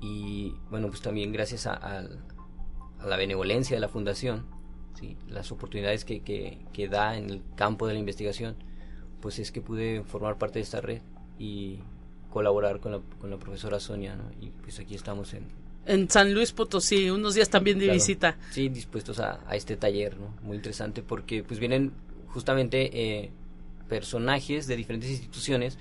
[0.00, 2.24] Y bueno, pues también gracias a, al-
[3.02, 4.44] a la benevolencia de la fundación,
[4.98, 5.16] ¿sí?
[5.28, 8.56] las oportunidades que, que, que da en el campo de la investigación,
[9.20, 11.00] pues es que pude formar parte de esta red
[11.38, 11.78] y
[12.30, 14.24] colaborar con la, con la profesora Sonia, ¿no?
[14.40, 15.44] Y pues aquí estamos en...
[15.84, 18.38] En San Luis Potosí, unos días también de claro, visita.
[18.50, 20.34] Sí, dispuestos a, a este taller, ¿no?
[20.42, 21.92] Muy interesante porque pues vienen
[22.28, 23.30] justamente eh,
[23.88, 25.76] personajes de diferentes instituciones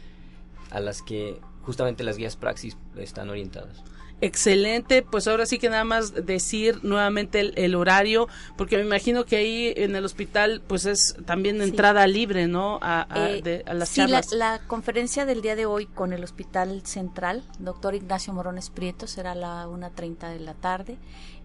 [0.72, 3.84] a las que justamente las guías praxis están orientadas.
[4.22, 9.36] Excelente, pues ahora sí que nada más decir nuevamente el, horario, porque me imagino que
[9.36, 12.78] ahí en el hospital pues es también entrada libre, ¿no?
[12.84, 17.96] A, eh, las sí, La, conferencia del día de hoy con el Hospital Central, doctor
[17.96, 20.98] Ignacio Morones Prieto, será a la 1.30 de la tarde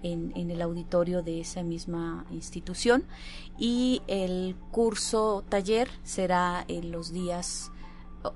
[0.03, 3.05] en, en el auditorio de esa misma institución.
[3.59, 7.73] Y el curso taller será en los días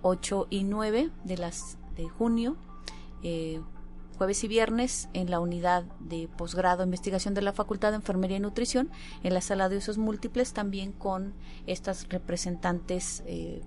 [0.02, 2.56] 8 y 9 de las de junio
[3.22, 3.60] eh,
[4.20, 8.40] jueves y viernes en la unidad de posgrado investigación de la Facultad de Enfermería y
[8.40, 8.90] Nutrición,
[9.22, 11.32] en la sala de usos múltiples, también con
[11.66, 13.62] estas representantes eh,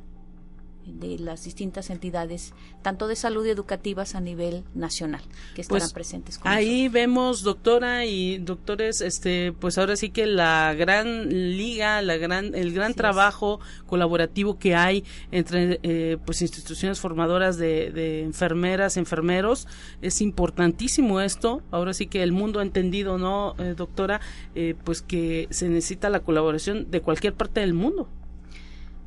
[0.86, 5.22] de las distintas entidades, tanto de salud y educativas a nivel nacional,
[5.56, 6.38] que estarán pues, presentes.
[6.38, 12.17] Con ahí vemos, doctora y doctores, este, pues ahora sí que la gran liga, la
[12.17, 19.67] gran, el gran trabajo colaborativo que hay entre, eh, pues instituciones formadoras de, enfermeras, enfermeros,
[20.02, 21.62] es importantísimo esto.
[21.72, 24.22] Ahora sí que el mundo ha entendido, ¿no, eh, doctora?
[24.56, 28.10] Eh, pues que se necesita la colaboración de cualquier parte del mundo.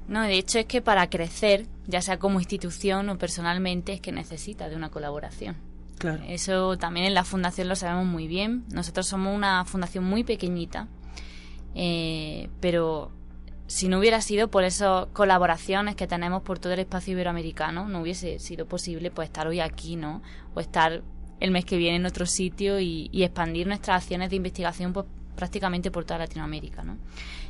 [0.08, 4.12] No, de hecho es que para crecer, ya sea como institución o personalmente, es que
[4.12, 5.56] necesita de una colaboración.
[5.98, 6.22] Claro.
[6.28, 8.64] Eso también en la fundación lo sabemos muy bien.
[8.72, 10.88] Nosotros somos una fundación muy pequeñita,
[11.74, 13.10] eh, pero
[13.66, 18.02] si no hubiera sido por esas colaboraciones que tenemos por todo el espacio iberoamericano, no
[18.02, 20.22] hubiese sido posible pues estar hoy aquí, ¿no?
[20.54, 21.02] O estar
[21.40, 25.06] el mes que viene en otro sitio y, y expandir nuestras acciones de investigación pues,
[25.34, 26.96] prácticamente por toda Latinoamérica, ¿no?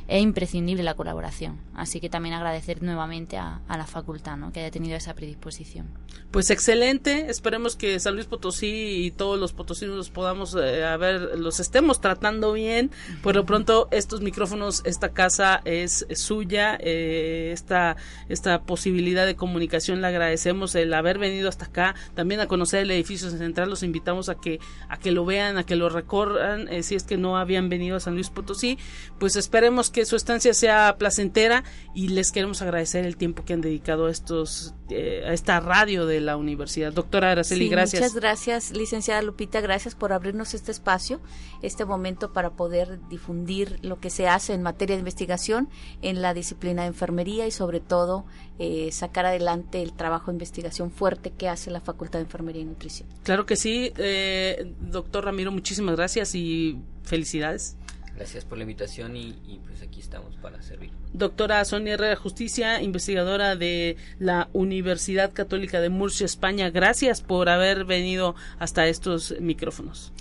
[0.07, 1.59] Es imprescindible la colaboración.
[1.73, 4.51] Así que también agradecer nuevamente a, la facultad ¿no?
[4.51, 5.87] que haya tenido esa predisposición.
[6.31, 10.97] Pues excelente, esperemos que San Luis Potosí y todos los potosinos los podamos eh, a
[10.97, 12.91] ver, los estemos tratando bien.
[13.21, 17.97] Por lo pronto, estos micrófonos, esta casa es, suya, eh, esta,
[18.29, 22.91] esta posibilidad de comunicación le agradecemos el haber venido hasta acá, también a conocer el
[22.91, 26.83] edificio central, los invitamos a que, a que lo vean, a que lo recorran, eh,
[26.83, 28.77] si es que no habían venido a San Luis Potosí,
[29.19, 31.63] pues esperemos que que su estancia sea placentera
[31.95, 36.05] y les queremos agradecer el tiempo que han dedicado a estos eh, a esta radio
[36.05, 36.93] de la universidad.
[36.93, 37.99] Doctora Araceli, gracias.
[37.99, 41.19] Muchas gracias, licenciada Lupita, gracias por abrirnos este espacio,
[41.63, 45.67] este momento para poder difundir lo que se hace en materia de investigación
[46.03, 48.27] en la disciplina de enfermería y sobre todo
[48.59, 52.65] eh, sacar adelante el trabajo de investigación fuerte que hace la Facultad de Enfermería y
[52.65, 53.09] Nutrición.
[53.23, 57.77] Claro que sí, eh, doctor Ramiro, muchísimas gracias y felicidades.
[58.17, 60.91] Gracias por la invitación y, pues aquí estamos para servir.
[61.13, 67.85] Doctora Sonia Herrera Justicia, investigadora de la Universidad Católica de Murcia, España, gracias por haber
[67.85, 70.13] venido hasta estos micrófonos.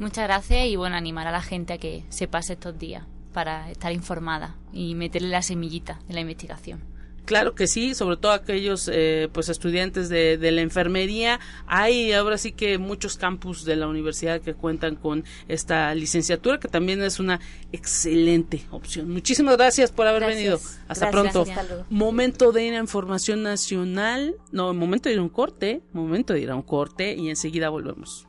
[0.00, 3.70] Muchas gracias y bueno, animar a la gente a que se pase estos días para
[3.70, 6.95] estar informada y meterle la semillita de la investigación.
[7.26, 11.40] Claro que sí, sobre todo aquellos eh, pues estudiantes de, de, la enfermería.
[11.66, 16.68] Hay ahora sí que muchos campus de la universidad que cuentan con esta licenciatura, que
[16.68, 17.40] también es una
[17.72, 19.10] excelente opción.
[19.10, 20.60] Muchísimas gracias por haber venido.
[20.86, 21.44] Hasta pronto.
[21.90, 24.36] momento de ir a información nacional.
[24.52, 25.82] No, momento de ir a un corte.
[25.92, 28.28] Momento de ir a un corte y enseguida volvemos.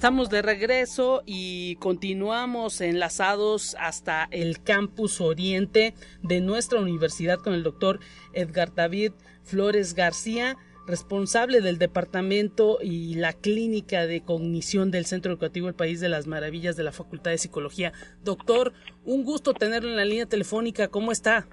[0.00, 5.92] Estamos de regreso y continuamos enlazados hasta el campus oriente
[6.22, 8.00] de nuestra universidad con el doctor
[8.32, 15.68] Edgar David Flores García, responsable del departamento y la clínica de cognición del Centro Educativo
[15.68, 17.92] El País de las Maravillas de la Facultad de Psicología.
[18.24, 18.72] Doctor,
[19.04, 20.88] un gusto tenerlo en la línea telefónica.
[20.88, 21.46] ¿Cómo está?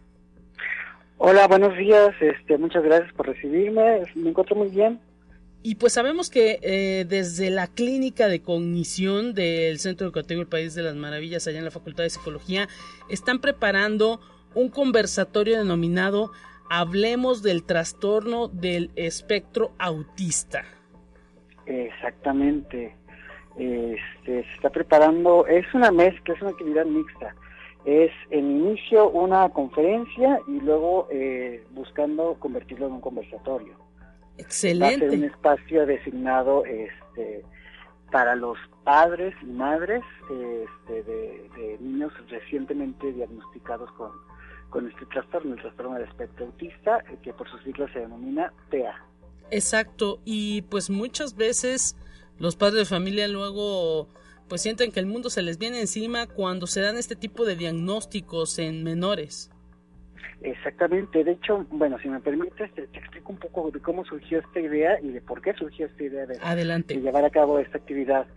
[1.17, 2.11] Hola, buenos días.
[2.21, 4.03] Este, muchas gracias por recibirme.
[4.15, 5.01] Me encuentro muy bien.
[5.67, 10.75] Y pues sabemos que eh, desde la clínica de cognición del Centro Educativo del País
[10.75, 12.69] de las Maravillas, allá en la Facultad de Psicología,
[13.09, 14.21] están preparando
[14.55, 16.31] un conversatorio denominado
[16.69, 20.63] hablemos del trastorno del espectro autista.
[21.65, 22.95] Exactamente.
[23.57, 27.35] Este, se está preparando, es una mezcla, es una actividad mixta.
[27.83, 33.86] Es en inicio una conferencia y luego eh, buscando convertirlo en un conversatorio.
[34.37, 35.05] Excelente.
[35.05, 37.43] Va a ser un espacio designado este,
[38.11, 44.11] para los padres y madres este, de, niños recientemente diagnosticados con,
[44.69, 48.53] con este trastorno, el trastorno del espectro autista, eh, que por sus siglas se denomina
[48.69, 48.95] TEA.
[49.51, 51.95] Exacto, y pues muchas veces
[52.39, 54.07] los padres de familia luego
[54.47, 57.55] pues sienten que el mundo se les viene encima cuando se dan este tipo de
[57.55, 59.51] diagnósticos en menores.
[60.41, 64.59] Exactamente, de hecho, bueno, si me permites, te, explico un poco de cómo surgió esta
[64.59, 66.95] idea y de por qué surgió esta idea de, Adelante.
[66.95, 68.27] llevar a cabo esta actividad.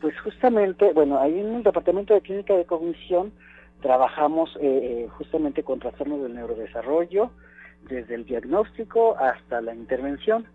[0.00, 3.32] Pues justamente, bueno, ahí en el Departamento de Clínica de Cognición
[3.82, 7.32] trabajamos eh, eh, justamente con trastornos del neurodesarrollo,
[7.88, 10.46] desde el diagnóstico hasta la intervención.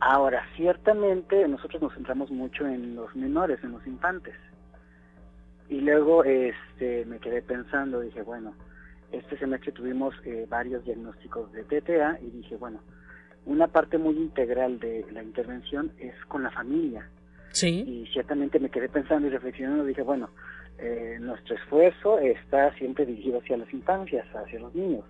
[0.00, 4.34] Ahora, ciertamente nosotros nos centramos mucho en los menores, en los infantes.
[5.68, 8.54] Y luego este, me quedé pensando, dije, bueno,
[9.12, 12.80] este semestre tuvimos eh, varios diagnósticos de TTA y dije, bueno,
[13.46, 17.08] una parte muy integral de la intervención es con la familia.
[17.52, 17.84] Sí.
[17.86, 20.30] Y ciertamente me quedé pensando y reflexionando, dije, bueno,
[20.78, 25.04] eh, nuestro esfuerzo está siempre dirigido hacia las infancias, hacia los niños.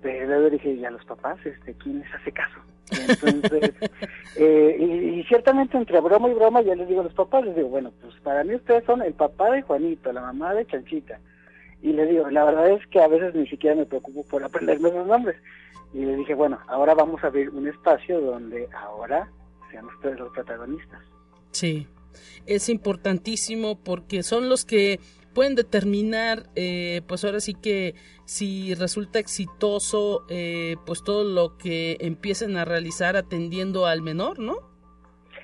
[0.00, 1.38] Pero luego dije, ¿y a los papás?
[1.44, 2.60] Este, ¿Quién les hace caso?
[2.90, 3.74] Entonces,
[4.36, 7.68] eh, y, ciertamente entre broma y broma ya les digo a los papás, les digo,
[7.68, 11.18] bueno, pues para mí ustedes son el papá de Juanito, la mamá de Chanchita.
[11.82, 14.90] Y le digo, la verdad es que a veces ni siquiera me preocupo por aprenderme
[14.90, 15.36] los nombres.
[15.92, 19.30] Y le dije, bueno, ahora vamos a abrir un espacio donde ahora
[19.70, 21.00] sean ustedes los protagonistas.
[21.52, 21.86] Sí,
[22.46, 25.00] es importantísimo porque son los que
[25.34, 31.98] pueden determinar, eh, pues ahora sí que si resulta exitoso, eh, pues todo lo que
[32.00, 34.56] empiecen a realizar atendiendo al menor, ¿no?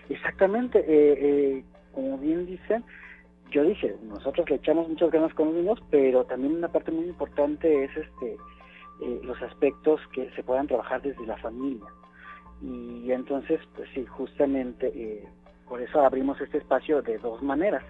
[0.09, 2.85] Exactamente, eh, eh, como bien dicen,
[3.53, 7.07] yo dije, nosotros le echamos muchas ganas con los niños, pero también una parte muy
[7.07, 8.37] importante es este
[9.25, 11.87] los aspectos que se puedan trabajar desde la familia.
[12.61, 15.27] Y entonces, pues sí, justamente
[15.69, 17.83] por eso abrimos este espacio de dos maneras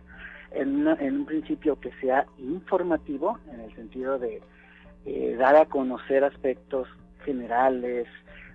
[0.54, 4.42] en, un principio que sea informativo, en el sentido de
[5.04, 6.88] eh, dar a conocer aspectos
[7.24, 8.06] generales,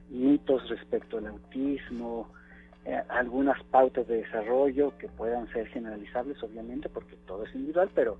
[0.10, 2.30] mitos respecto al autismo,
[2.88, 8.18] eh, algunas pautas de desarrollo que puedan ser generalizables, obviamente, porque todo es individual, pero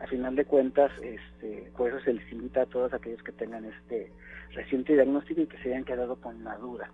[0.00, 3.64] a final de cuentas, este, por eso se les invita a todos aquellos que tengan
[3.64, 4.10] este
[4.54, 6.90] reciente diagnóstico y que se hayan quedado con la duda.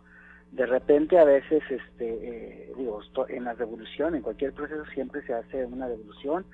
[0.52, 5.32] De repente a veces, este, eh, digo, en la devolución, en cualquier proceso siempre se
[5.32, 6.44] hace una devolución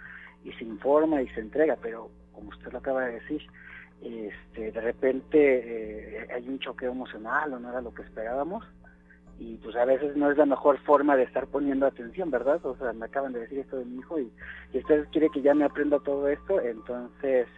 [0.44, 3.42] y se informa y se entrega, pero como usted lo acaba de decir,
[4.02, 8.64] este, de repente eh, hay un choqueo emocional o no era lo que esperábamos
[9.40, 12.64] y pues a veces no es la mejor forma de estar poniendo atención, ¿verdad?
[12.64, 14.30] O sea, me acaban de decir esto de mi hijo y,
[14.74, 17.48] y usted quiere que ya me aprenda todo esto, entonces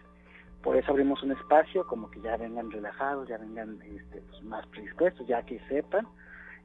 [0.63, 4.65] por eso abrimos un espacio como que ya vengan relajados, ya vengan este, pues, más
[4.69, 6.07] predispuestos, ya que sepan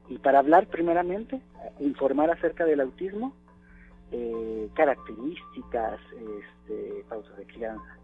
[0.08, 1.40] y para hablar primeramente,
[1.80, 3.34] informar acerca del autismo,
[4.12, 7.98] eh, características, este, pausas de crianza.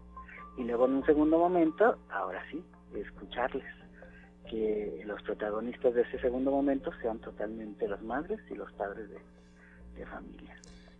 [0.57, 2.61] Y luego en un segundo momento, ahora sí,
[2.93, 3.65] escucharles,
[4.49, 10.05] que los protagonistas de ese segundo momento sean totalmente las madres y los padres de
[10.05, 10.55] familia.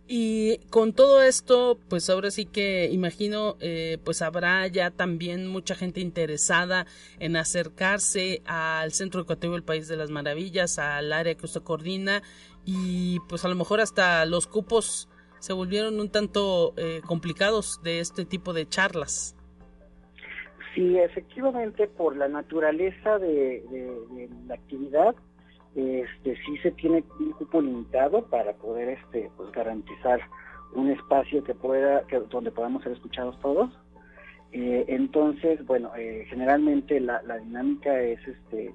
[0.08, 5.74] Y con todo esto, pues ahora sí que imagino, eh, pues habrá ya también mucha
[5.74, 6.86] gente interesada
[7.18, 12.22] en acercarse al Centro Educativo del País de las Maravillas, al área que usted coordina,
[12.64, 15.08] y pues a lo mejor hasta los cupos
[15.40, 19.35] se volvieron un tanto eh, complicados de este tipo de charlas.
[20.76, 23.64] Sí, efectivamente, por la naturaleza de
[24.46, 25.16] la actividad,
[25.74, 30.20] este sí se tiene un cupo limitado para poder este pues garantizar
[30.74, 33.70] un espacio que pueda que, donde podamos ser escuchados todos.
[34.52, 38.74] Eh, entonces bueno eh, generalmente la, dinámica es este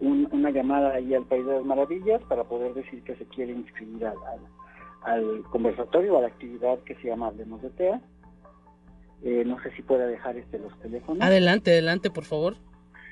[0.00, 4.06] una llamada ahí al país de las maravillas para poder decir que se quiere inscribir
[4.06, 4.16] al,
[5.02, 8.00] al, conversatorio a la actividad que se llama Hablemos de TEA
[9.24, 12.56] eh, no sé si pueda dejar este los teléfonos adelante adelante por favor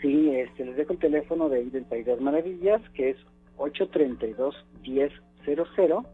[0.00, 3.16] Sí, este, les dejo el teléfono de del País de las Maravillas, que es
[3.58, 6.06] 832-1000,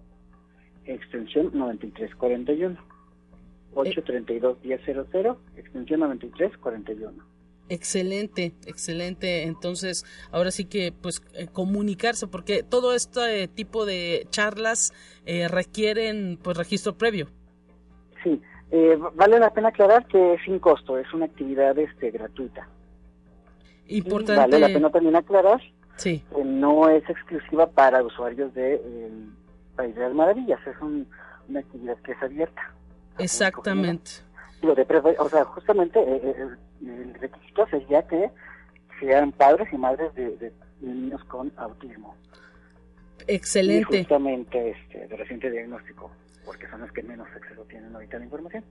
[0.87, 2.77] extensión 9341.
[3.75, 7.37] 832-1000, extensión 9341.
[7.69, 9.43] Excelente, excelente.
[9.43, 14.93] Entonces, ahora sí que, pues, eh, comunicarse, porque todo este tipo de charlas
[15.27, 17.29] eh, requieren, pues, registro previo.
[18.23, 18.41] Sí,
[18.71, 22.69] eh, vale la pena aclarar que es sin costo, es una actividad este, gratuita.
[23.89, 24.41] Importante.
[24.41, 25.61] Vale la pena también aclarar
[25.97, 26.25] sí.
[26.35, 28.81] que no es exclusiva para usuarios de
[29.77, 32.73] País de las Maravillas, es una actividad que es abierta.
[33.19, 34.11] Exactamente.
[35.19, 36.49] o sea, justamente eh, eh,
[36.83, 38.31] el, requisito sería que
[39.01, 42.15] sean padres y madres de, niños con autismo.
[43.27, 43.97] Excelente.
[43.97, 46.11] Y justamente este, de reciente diagnóstico,
[46.47, 48.65] porque son los que menos acceso tienen ahorita la información.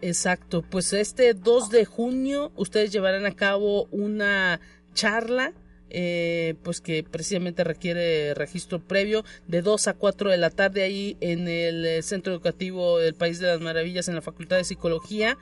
[0.00, 4.60] Exacto, pues este 2 de junio ustedes llevarán a cabo una
[4.94, 5.52] charla
[5.88, 11.16] eh, pues que precisamente requiere registro previo de 2 a 4 de la tarde ahí
[11.20, 15.38] en el eh, Centro Educativo del País de las Maravillas en la Facultad de Psicología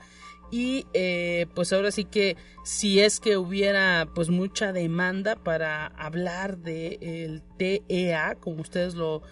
[0.51, 6.59] y eh, pues ahora sí que si es que hubiera pues mucha demanda para hablar
[6.59, 9.23] de el TEA como ustedes lo,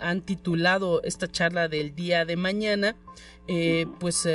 [0.00, 2.96] han titulado esta charla del día de mañana
[4.00, 4.28] pues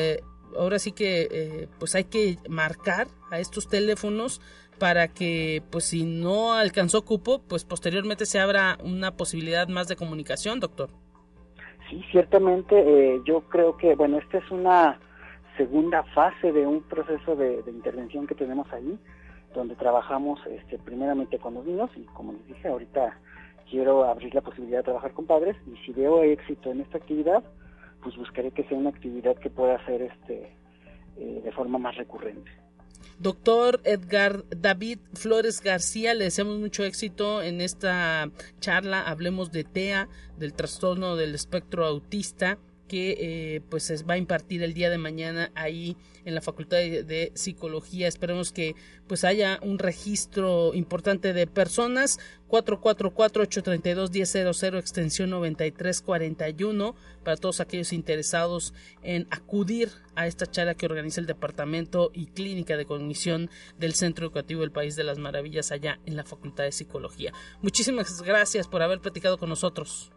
[0.57, 4.41] ahora sí que pues hay que marcar a estos teléfonos
[4.81, 9.95] para que pues si no alcanzó cupo, pues posteriormente se abra una posibilidad más de
[9.95, 10.89] comunicación, doctor.
[11.87, 14.99] Sí, ciertamente eh, yo creo que, bueno, esta es una
[15.55, 18.97] segunda fase de un proceso de, intervención que tenemos ahí,
[19.53, 23.19] donde trabajamos este, primeramente con los niños y como les dije, ahorita
[23.71, 27.41] quiero abrir la posibilidad de trabajar con padres y si veo éxito en esta actividad,
[28.03, 30.53] pues buscaré que sea una actividad que pueda ser este,
[31.17, 32.51] eh, de forma más recurrente.
[33.17, 39.01] Doctor Edgar David Flores García, le deseamos mucho éxito en esta charla.
[39.07, 42.57] Hablemos de TEA, del trastorno del espectro autista
[42.91, 46.79] que eh, pues se va a impartir el día de mañana ahí en la Facultad
[46.79, 48.09] de, Psicología.
[48.09, 48.75] Esperemos que
[49.07, 52.19] pues haya un registro importante de personas.
[52.49, 58.73] 444-832-1000, extensión 9341, para todos aquellos interesados
[59.03, 64.25] en acudir a esta charla que organiza el Departamento y Clínica de Cognición del Centro
[64.25, 67.31] Educativo del País de las Maravillas allá en la Facultad de Psicología.
[67.61, 70.11] Muchísimas gracias por haber platicado con nosotros.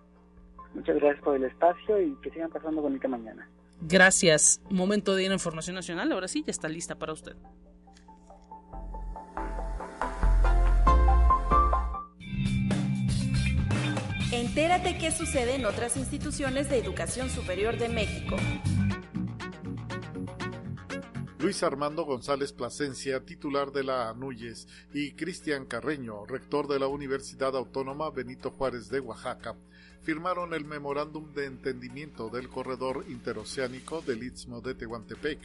[0.75, 3.49] Muchas gracias por el espacio y que sigan pasando bonita mañana.
[3.81, 4.61] Gracias.
[4.71, 6.11] Momento de ir a Información Nacional.
[6.13, 7.37] Ahora sí, ya está lista para usted.
[14.33, 18.37] Entérate qué sucede en otras instituciones de educación superior de México.
[21.39, 27.55] Luis Armando González Plasencia, titular de la ANUYES, y Cristian Carreño, rector de la Universidad
[27.55, 29.55] Autónoma Benito Juárez de Oaxaca,
[30.05, 35.39] firmaron el memorándum de entendimiento del corredor interoceánico del Istmo de Tehuantepec.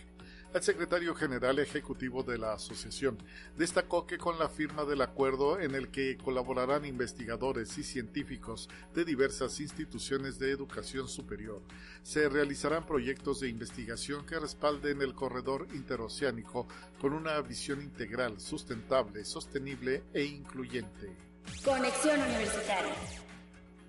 [0.54, 3.20] El secretario general ejecutivo de la asociación
[3.56, 9.06] destacó que con la firma del acuerdo en el que colaborarán investigadores y científicos de
[9.06, 11.62] diversas instituciones de educación superior,
[12.02, 16.68] se realizarán proyectos de investigación que respalden el corredor interoceánico
[17.00, 21.16] con una visión integral, sustentable, sostenible e incluyente.
[21.64, 22.96] Conexión Universitaria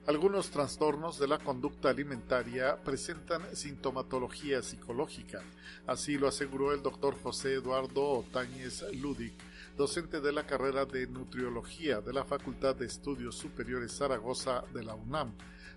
[0.06, 5.42] algunos trastornos de la conducta alimentaria presentan sintomatología psicológica.
[5.86, 9.34] Así lo aseguró el doctor José Eduardo Otañez Ludic,
[9.76, 14.94] docente de la carrera de nutriología de la Facultad de Estudios Superiores Zaragoza de la
[14.94, 15.34] UNAM.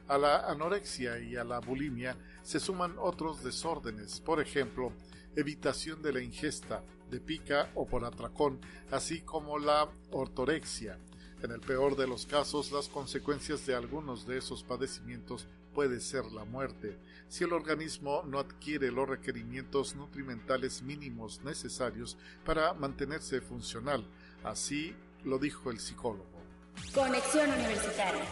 [0.08, 4.94] A la anorexia y a la bulimia se suman otros desórdenes, por ejemplo,
[5.36, 8.60] evitación de la ingesta, de pica o por atracón,
[8.90, 10.98] así como la ortorexia,
[11.44, 16.26] en el peor de los casos, las consecuencias de algunos de esos padecimientos puede ser
[16.32, 24.06] la muerte, si el organismo no adquiere los requerimientos nutrimentales mínimos necesarios para mantenerse funcional.
[24.44, 26.26] Así lo dijo el psicólogo.
[26.94, 28.24] Conexión Universitaria.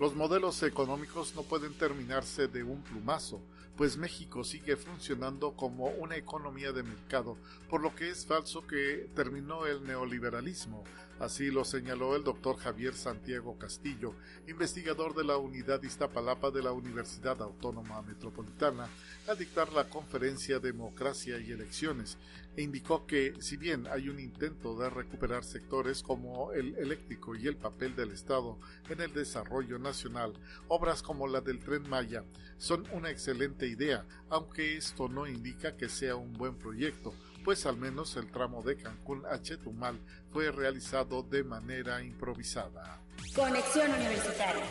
[0.00, 3.40] Los modelos económicos no pueden terminarse de un plumazo,
[3.76, 7.36] pues México sigue funcionando como una economía de mercado,
[7.68, 10.84] por lo que es falso que terminó el neoliberalismo,
[11.18, 14.14] Así lo señaló el doctor Javier Santiago Castillo,
[14.48, 18.86] investigador de la Unidad Iztapalapa de la Universidad Autónoma Metropolitana,
[19.26, 22.18] al dictar la conferencia Democracia y Elecciones,
[22.54, 27.46] e indicó que, si bien hay un intento de recuperar sectores como el eléctrico y
[27.46, 28.58] el papel del Estado
[28.90, 30.34] en el desarrollo nacional,
[30.68, 32.24] obras como la del tren Maya
[32.58, 37.14] son una excelente idea, aunque esto no indica que sea un buen proyecto,
[37.46, 40.00] pues al menos el tramo de Cancún a Chetumal
[40.32, 43.00] fue realizado de manera improvisada.
[43.36, 44.64] Conexión Universitaria.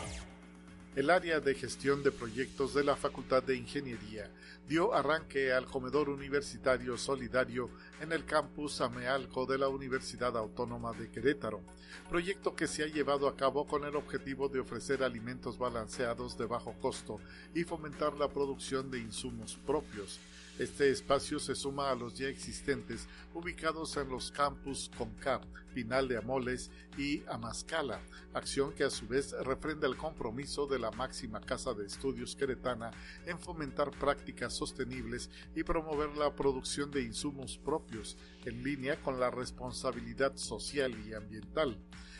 [0.94, 4.30] el área de gestión de proyectos de la Facultad de Ingeniería
[4.68, 11.08] dio arranque al comedor universitario solidario en el campus Amealco de la Universidad Autónoma de
[11.08, 11.60] Querétaro,
[12.08, 16.46] proyecto que se ha llevado a cabo con el objetivo de ofrecer alimentos balanceados de
[16.46, 17.20] bajo costo
[17.54, 20.18] y fomentar la producción de insumos propios.
[20.58, 25.44] Este espacio se suma a los ya existentes ubicados en los campus CONCAP,
[25.74, 28.00] Pinal de Amoles y Amascala,
[28.32, 32.90] acción que a su vez refrenda el compromiso de la máxima casa de estudios queretana
[33.26, 39.30] en fomentar prácticas sostenibles y promover la producción de insumos propios en línea con la
[39.30, 41.78] responsabilidad social y ambiental.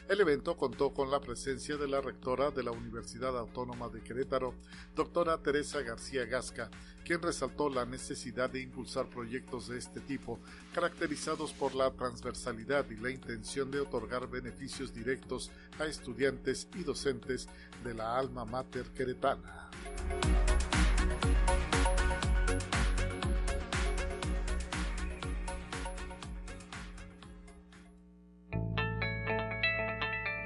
[0.09, 4.55] El evento contó con la presencia de la rectora de la Universidad Autónoma de Querétaro,
[4.95, 6.70] doctora Teresa García Gasca,
[7.05, 10.39] quien resaltó la necesidad de impulsar proyectos de este tipo,
[10.72, 17.49] caracterizados por la transversalidad y la intención de otorgar beneficios directos a estudiantes y docentes
[17.82, 19.70] de la alma mater queretana.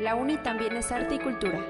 [0.01, 1.63] La UNI también es arte y cultura.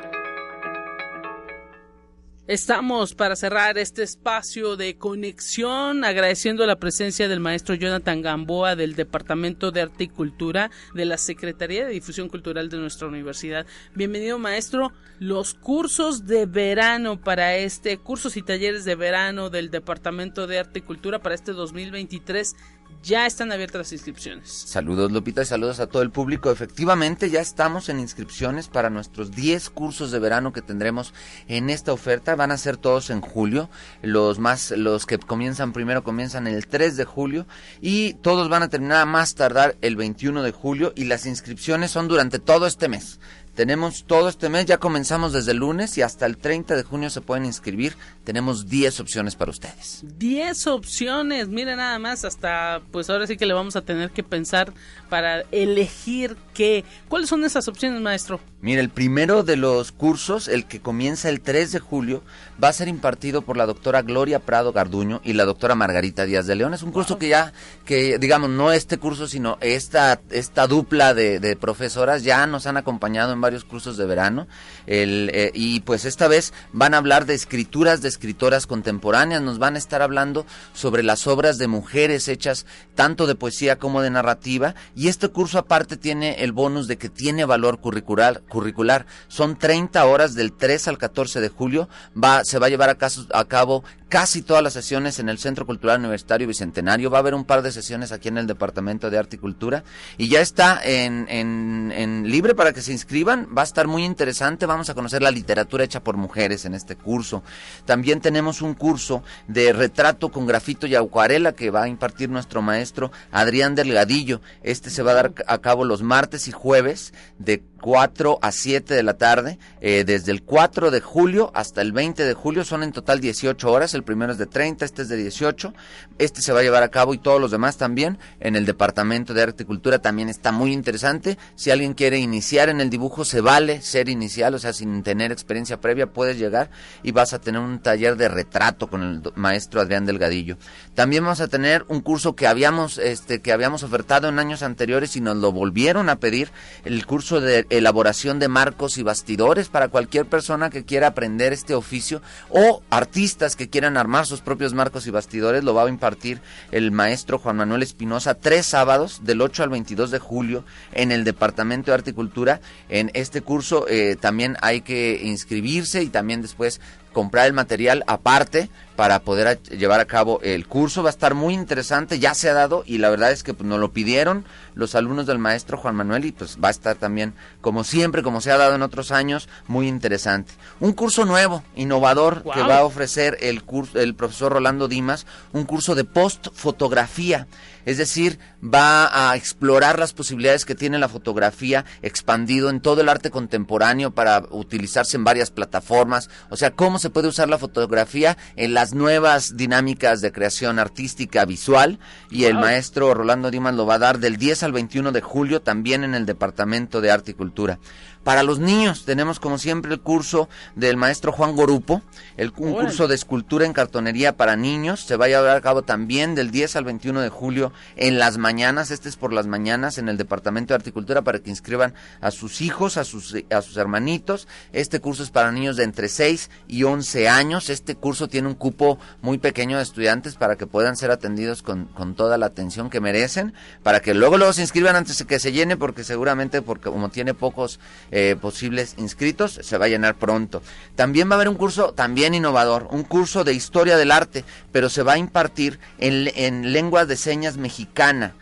[2.46, 8.94] Estamos para cerrar este espacio de conexión agradeciendo la presencia del maestro Jonathan Gamboa del
[8.94, 13.66] Departamento de Arte y Cultura de la Secretaría de Difusión Cultural de nuestra universidad.
[13.96, 14.92] Bienvenido maestro.
[15.18, 20.78] Los cursos de verano para este, cursos y talleres de verano del Departamento de Arte
[20.78, 22.54] y Cultura para este 2023
[23.02, 24.50] ya están abiertas las inscripciones.
[24.50, 26.50] Saludos Lupita y saludos a todo el público.
[26.50, 31.14] Efectivamente ya estamos en inscripciones para nuestros 10 cursos de verano que tendremos
[31.48, 32.36] en esta oferta.
[32.36, 33.70] Van a ser todos en julio.
[34.02, 37.46] Los más los que comienzan primero comienzan el 3 de julio
[37.80, 41.90] y todos van a terminar a más tardar el 21 de julio y las inscripciones
[41.90, 43.18] son durante todo este mes.
[43.60, 47.10] Tenemos todo este mes, ya comenzamos desde el lunes y hasta el 30 de junio
[47.10, 47.94] se pueden inscribir.
[48.24, 50.02] Tenemos 10 opciones para ustedes.
[50.02, 54.22] 10 opciones, mira nada más, hasta pues ahora sí que le vamos a tener que
[54.22, 54.72] pensar
[55.10, 56.86] para elegir qué.
[57.08, 58.40] ¿Cuáles son esas opciones, maestro?
[58.62, 62.22] Mira, el primero de los cursos, el que comienza el 3 de julio,
[62.62, 66.46] va a ser impartido por la doctora Gloria Prado Garduño y la doctora Margarita Díaz
[66.46, 66.72] de León.
[66.72, 67.52] Es un curso que ya,
[67.84, 72.76] que digamos, no este curso, sino esta, esta dupla de, de profesoras ya nos han
[72.76, 74.46] acompañado en varios cursos de verano.
[74.86, 79.58] El, eh, y pues esta vez van a hablar de escrituras de escritoras contemporáneas, nos
[79.58, 84.10] van a estar hablando sobre las obras de mujeres hechas tanto de poesía como de
[84.10, 84.74] narrativa.
[84.94, 88.42] Y este curso aparte tiene el bonus de que tiene valor curricular.
[88.48, 89.06] curricular.
[89.28, 91.88] Son 30 horas del 3 al 14 de julio.
[92.22, 95.38] Va, se va a llevar a, caso, a cabo casi todas las sesiones en el
[95.38, 97.10] Centro Cultural Universitario Bicentenario.
[97.10, 99.84] Va a haber un par de sesiones aquí en el Departamento de Arte y Cultura.
[100.18, 103.29] Y ya está en, en, en libre para que se inscriban.
[103.30, 104.66] Va a estar muy interesante.
[104.66, 107.42] Vamos a conocer la literatura hecha por mujeres en este curso.
[107.84, 112.62] También tenemos un curso de retrato con grafito y acuarela que va a impartir nuestro
[112.62, 114.40] maestro Adrián Delgadillo.
[114.62, 118.94] Este se va a dar a cabo los martes y jueves de 4 a 7
[118.94, 122.82] de la tarde, eh, desde el 4 de julio hasta el 20 de julio, son
[122.82, 125.72] en total 18 horas, el primero es de 30, este es de 18,
[126.18, 129.34] este se va a llevar a cabo y todos los demás también en el Departamento
[129.34, 133.19] de Arte y Cultura, también está muy interesante, si alguien quiere iniciar en el dibujo,
[133.24, 136.70] se vale ser inicial, o sea, sin tener experiencia previa, puedes llegar
[137.02, 140.56] y vas a tener un taller de retrato con el maestro Adrián Delgadillo.
[140.94, 145.16] También vamos a tener un curso que habíamos, este, que habíamos ofertado en años anteriores
[145.16, 146.50] y nos lo volvieron a pedir,
[146.84, 151.74] el curso de elaboración de marcos y bastidores para cualquier persona que quiera aprender este
[151.74, 155.64] oficio o artistas que quieran armar sus propios marcos y bastidores.
[155.64, 156.40] Lo va a impartir
[156.70, 161.24] el maestro Juan Manuel Espinosa tres sábados del 8 al 22 de julio en el
[161.24, 162.60] Departamento de Arte y Cultura.
[162.88, 166.80] En este curso eh, también hay que inscribirse y también después
[167.12, 168.68] comprar el material aparte
[169.00, 171.02] para poder llevar a cabo el curso.
[171.02, 173.66] Va a estar muy interesante, ya se ha dado y la verdad es que pues,
[173.66, 174.44] nos lo pidieron
[174.74, 177.32] los alumnos del maestro Juan Manuel y pues va a estar también,
[177.62, 180.52] como siempre, como se ha dado en otros años, muy interesante.
[180.80, 185.24] Un curso nuevo, innovador, que va a ofrecer el, curso, el profesor Rolando Dimas,
[185.54, 187.46] un curso de post-fotografía.
[187.86, 193.08] Es decir, va a explorar las posibilidades que tiene la fotografía expandido en todo el
[193.08, 196.28] arte contemporáneo para utilizarse en varias plataformas.
[196.50, 201.44] O sea, cómo se puede usar la fotografía en las nuevas dinámicas de creación artística
[201.44, 201.98] visual.
[202.30, 205.62] Y el maestro Rolando Dimas lo va a dar del 10 al 21 de julio
[205.62, 207.78] también en el Departamento de Arte y Cultura.
[208.24, 212.02] Para los niños tenemos como siempre el curso del maestro Juan Gorupo,
[212.36, 215.00] el, un curso de escultura en cartonería para niños.
[215.00, 218.36] Se va a llevar a cabo también del 10 al 21 de julio en las
[218.36, 218.90] mañanas.
[218.90, 222.60] Este es por las mañanas en el Departamento de Articultura para que inscriban a sus
[222.60, 224.48] hijos, a sus, a sus hermanitos.
[224.72, 227.70] Este curso es para niños de entre 6 y 11 años.
[227.70, 231.86] Este curso tiene un cupo muy pequeño de estudiantes para que puedan ser atendidos con,
[231.86, 235.38] con toda la atención que merecen, para que luego luego se inscriban antes de que
[235.38, 237.80] se llene, porque seguramente, porque como tiene pocos
[238.10, 240.62] eh, posibles inscritos, se va a llenar pronto.
[240.96, 244.88] También va a haber un curso también innovador, un curso de historia del arte, pero
[244.88, 248.34] se va a impartir en, en lengua de señas mexicana.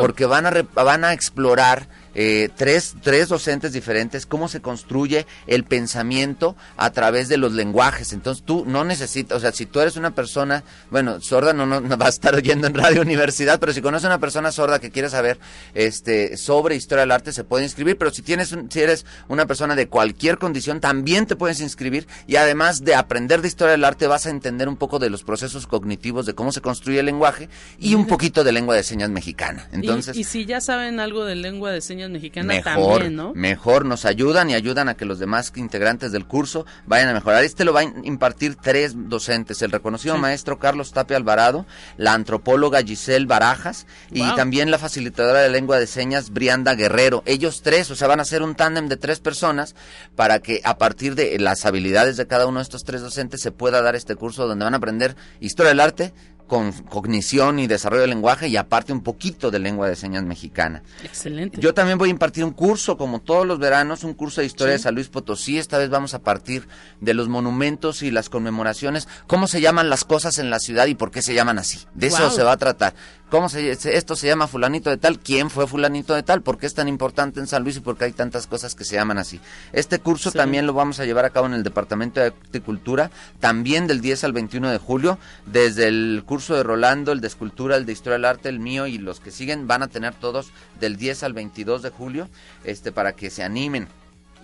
[0.00, 5.64] Porque van a, van a explorar eh, tres, tres docentes diferentes, cómo se construye el
[5.64, 8.12] pensamiento a través de los lenguajes.
[8.12, 11.96] Entonces tú no necesitas, o sea, si tú eres una persona, bueno, sorda no, no,
[11.98, 14.90] va a estar oyendo en Radio Universidad, pero si conoces a una persona sorda que
[14.90, 15.38] quiere saber
[15.74, 19.74] este, sobre historia del arte, se puede inscribir, pero si, tienes si eres una persona
[19.74, 24.06] de cualquier condición, también te puedes inscribir y además de aprender de historia del arte
[24.06, 27.48] vas a entender un poco de los procesos cognitivos, de cómo se construye el lenguaje
[27.78, 29.68] y un poquito de lengua de señas mexicana.
[29.72, 33.32] Entonces, y si ya saben algo de lengua de señas mexicana mejor, también, ¿no?
[33.34, 37.44] Mejor nos ayudan y ayudan a que los demás integrantes del curso vayan a mejorar.
[37.44, 42.82] Este lo va a impartir tres docentes, el reconocido maestro Carlos Tapia Alvarado, la antropóloga
[42.82, 47.22] Giselle Barajas y también la facilitadora de lengua de señas Brianda Guerrero.
[47.26, 49.74] Ellos tres, o sea, van a ser un tándem de tres personas
[50.16, 53.50] para que a partir de las habilidades de cada uno de estos tres docentes se
[53.50, 56.12] pueda dar este curso donde van a aprender historia del arte,
[56.46, 60.82] con cognición y desarrollo del lenguaje y aparte un poquito de lengua de señas mexicana.
[61.02, 61.60] Excelente.
[61.60, 64.74] Yo también voy a impartir un curso, como todos los veranos, un curso de historia
[64.74, 65.58] de San Luis Potosí.
[65.58, 66.68] Esta vez vamos a partir
[67.00, 70.94] de los monumentos y las conmemoraciones, cómo se llaman las cosas en la ciudad y
[70.94, 71.78] por qué se llaman así.
[71.94, 72.94] De eso se va a tratar.
[73.30, 75.18] ¿Cómo se, esto se llama fulanito de tal?
[75.18, 76.42] ¿Quién fue fulanito de tal?
[76.42, 78.84] ¿Por qué es tan importante en San Luis y por qué hay tantas cosas que
[78.84, 79.40] se llaman así?
[79.72, 83.88] Este curso también lo vamos a llevar a cabo en el Departamento de Agricultura, también
[83.88, 87.86] del 10 al 21 de julio, desde el curso de Rolando, el de Escultura, el
[87.86, 90.96] de Historia del Arte, el mío y los que siguen van a tener todos del
[90.96, 92.28] 10 al 22 de julio,
[92.64, 93.86] este para que se animen.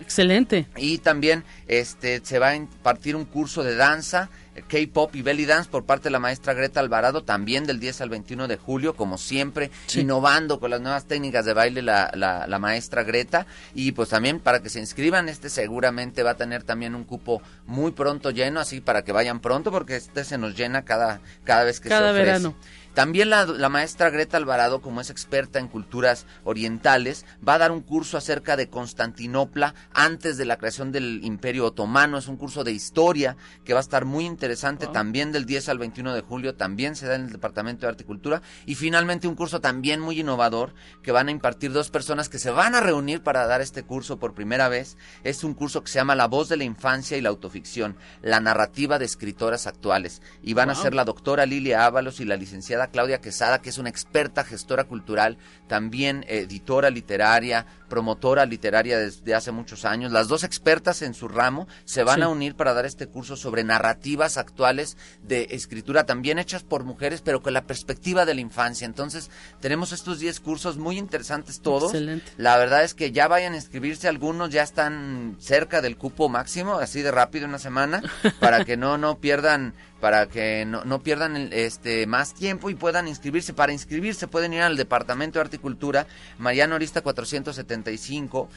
[0.01, 0.67] Excelente.
[0.77, 4.31] Y también este se va a impartir un curso de danza
[4.69, 8.11] K-Pop y Belly Dance por parte de la maestra Greta Alvarado, también del 10 al
[8.11, 13.03] 21 de julio, como siempre, innovando con las nuevas técnicas de baile la, la, maestra
[13.03, 13.47] Greta.
[13.75, 17.43] Y pues también para que se inscriban, este seguramente va a tener también un cupo
[17.67, 21.65] muy pronto lleno, así para que vayan pronto, porque este se nos llena cada, cada
[21.65, 22.13] vez que se ofrece.
[22.13, 22.55] verano.
[22.95, 27.83] También la, maestra Greta Alvarado, como es experta en culturas orientales, va a dar un
[27.83, 32.19] curso acerca de Constantinopla antes de la creación del Imperio Otomano.
[32.19, 35.79] Es un curso de historia que va a estar muy interesante también del 10 al
[35.79, 36.57] 21 de julio.
[36.57, 38.43] También se da en el Departamento de Arte y Cultura.
[38.67, 42.51] Y finalmente un curso también muy innovador que van a impartir dos personas que se
[42.51, 44.97] van a reunir para dar este curso por primera vez.
[45.23, 48.41] Es un curso que se llama La voz de la infancia y la autoficción, la
[48.41, 50.23] narrativa de escritoras actuales.
[50.43, 53.79] Y van a ser la doctora Lilia Ábalos y la licenciada Claudia Quesada, que es
[53.79, 60.13] una experta gestora cultural, también editora literaria, promotora literaria desde hace muchos años.
[60.13, 63.65] Las dos expertas en su ramo se van a unir para dar este curso sobre
[63.65, 68.87] narrativas actuales de escritura, también hechas por mujeres, pero con la perspectiva de la infancia.
[68.87, 71.93] Entonces, tenemos estos 10 cursos muy interesantes todos.
[71.93, 72.33] Excelente.
[72.37, 76.75] La verdad es que ya vayan a inscribirse, algunos ya están cerca del cupo máximo,
[76.75, 78.03] así de rápido una semana,
[78.41, 83.07] para que no, no pierdan para que no, no pierdan este más tiempo y puedan
[83.07, 83.53] inscribirse.
[83.53, 86.07] Para inscribirse pueden ir al Departamento de Articultura,
[86.39, 88.49] Mariano Orista 475.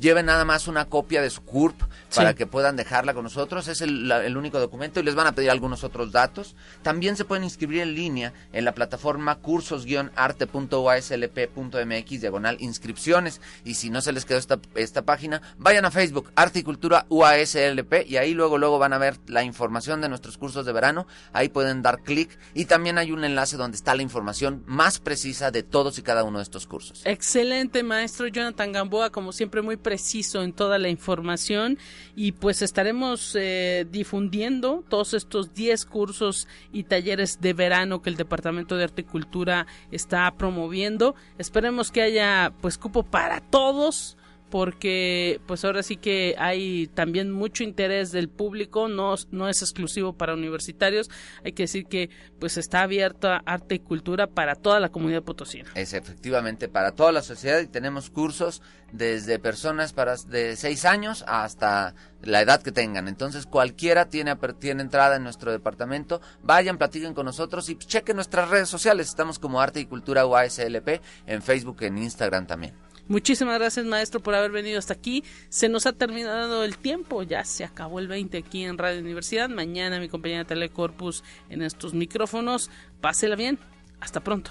[0.00, 1.82] Lleven nada más una copia de su CURP
[2.14, 3.66] para que puedan dejarla con nosotros.
[3.68, 6.54] Es el, el, único documento y les van a pedir algunos otros datos.
[6.82, 13.40] También se pueden inscribir en línea en la plataforma cursos-arte.uaslp.mx diagonal inscripciones.
[13.64, 18.16] Y si no se les quedó esta, esta página, vayan a Facebook, Articultura UASLP y
[18.16, 20.85] ahí luego, luego van a ver la información de nuestros cursos de verano
[21.32, 25.50] ahí pueden dar clic y también hay un enlace donde está la información más precisa
[25.50, 27.02] de todos y cada uno de estos cursos.
[27.04, 31.78] Excelente, maestro Jonathan Gamboa, como siempre muy preciso en toda la información
[32.14, 38.16] y pues estaremos eh, difundiendo todos estos 10 cursos y talleres de verano que el
[38.16, 41.14] Departamento de Arte y Cultura está promoviendo.
[41.38, 44.16] Esperemos que haya pues cupo para todos
[44.50, 50.12] porque pues ahora sí que hay también mucho interés del público, no, no es exclusivo
[50.12, 51.10] para universitarios,
[51.44, 55.70] hay que decir que pues está abierta arte y cultura para toda la comunidad potosina.
[55.74, 61.24] Es efectivamente para toda la sociedad y tenemos cursos desde personas para de 6 años
[61.26, 63.08] hasta la edad que tengan.
[63.08, 68.48] Entonces cualquiera tiene, tiene entrada en nuestro departamento, vayan, platiquen con nosotros y chequen nuestras
[68.48, 72.85] redes sociales, estamos como Arte y Cultura UASLP en Facebook, en Instagram también.
[73.08, 75.22] Muchísimas gracias maestro por haber venido hasta aquí.
[75.48, 79.48] Se nos ha terminado el tiempo, ya se acabó el 20 aquí en Radio Universidad.
[79.48, 82.70] Mañana mi compañera Telecorpus en estos micrófonos.
[83.00, 83.58] Pásela bien.
[84.00, 84.50] Hasta pronto.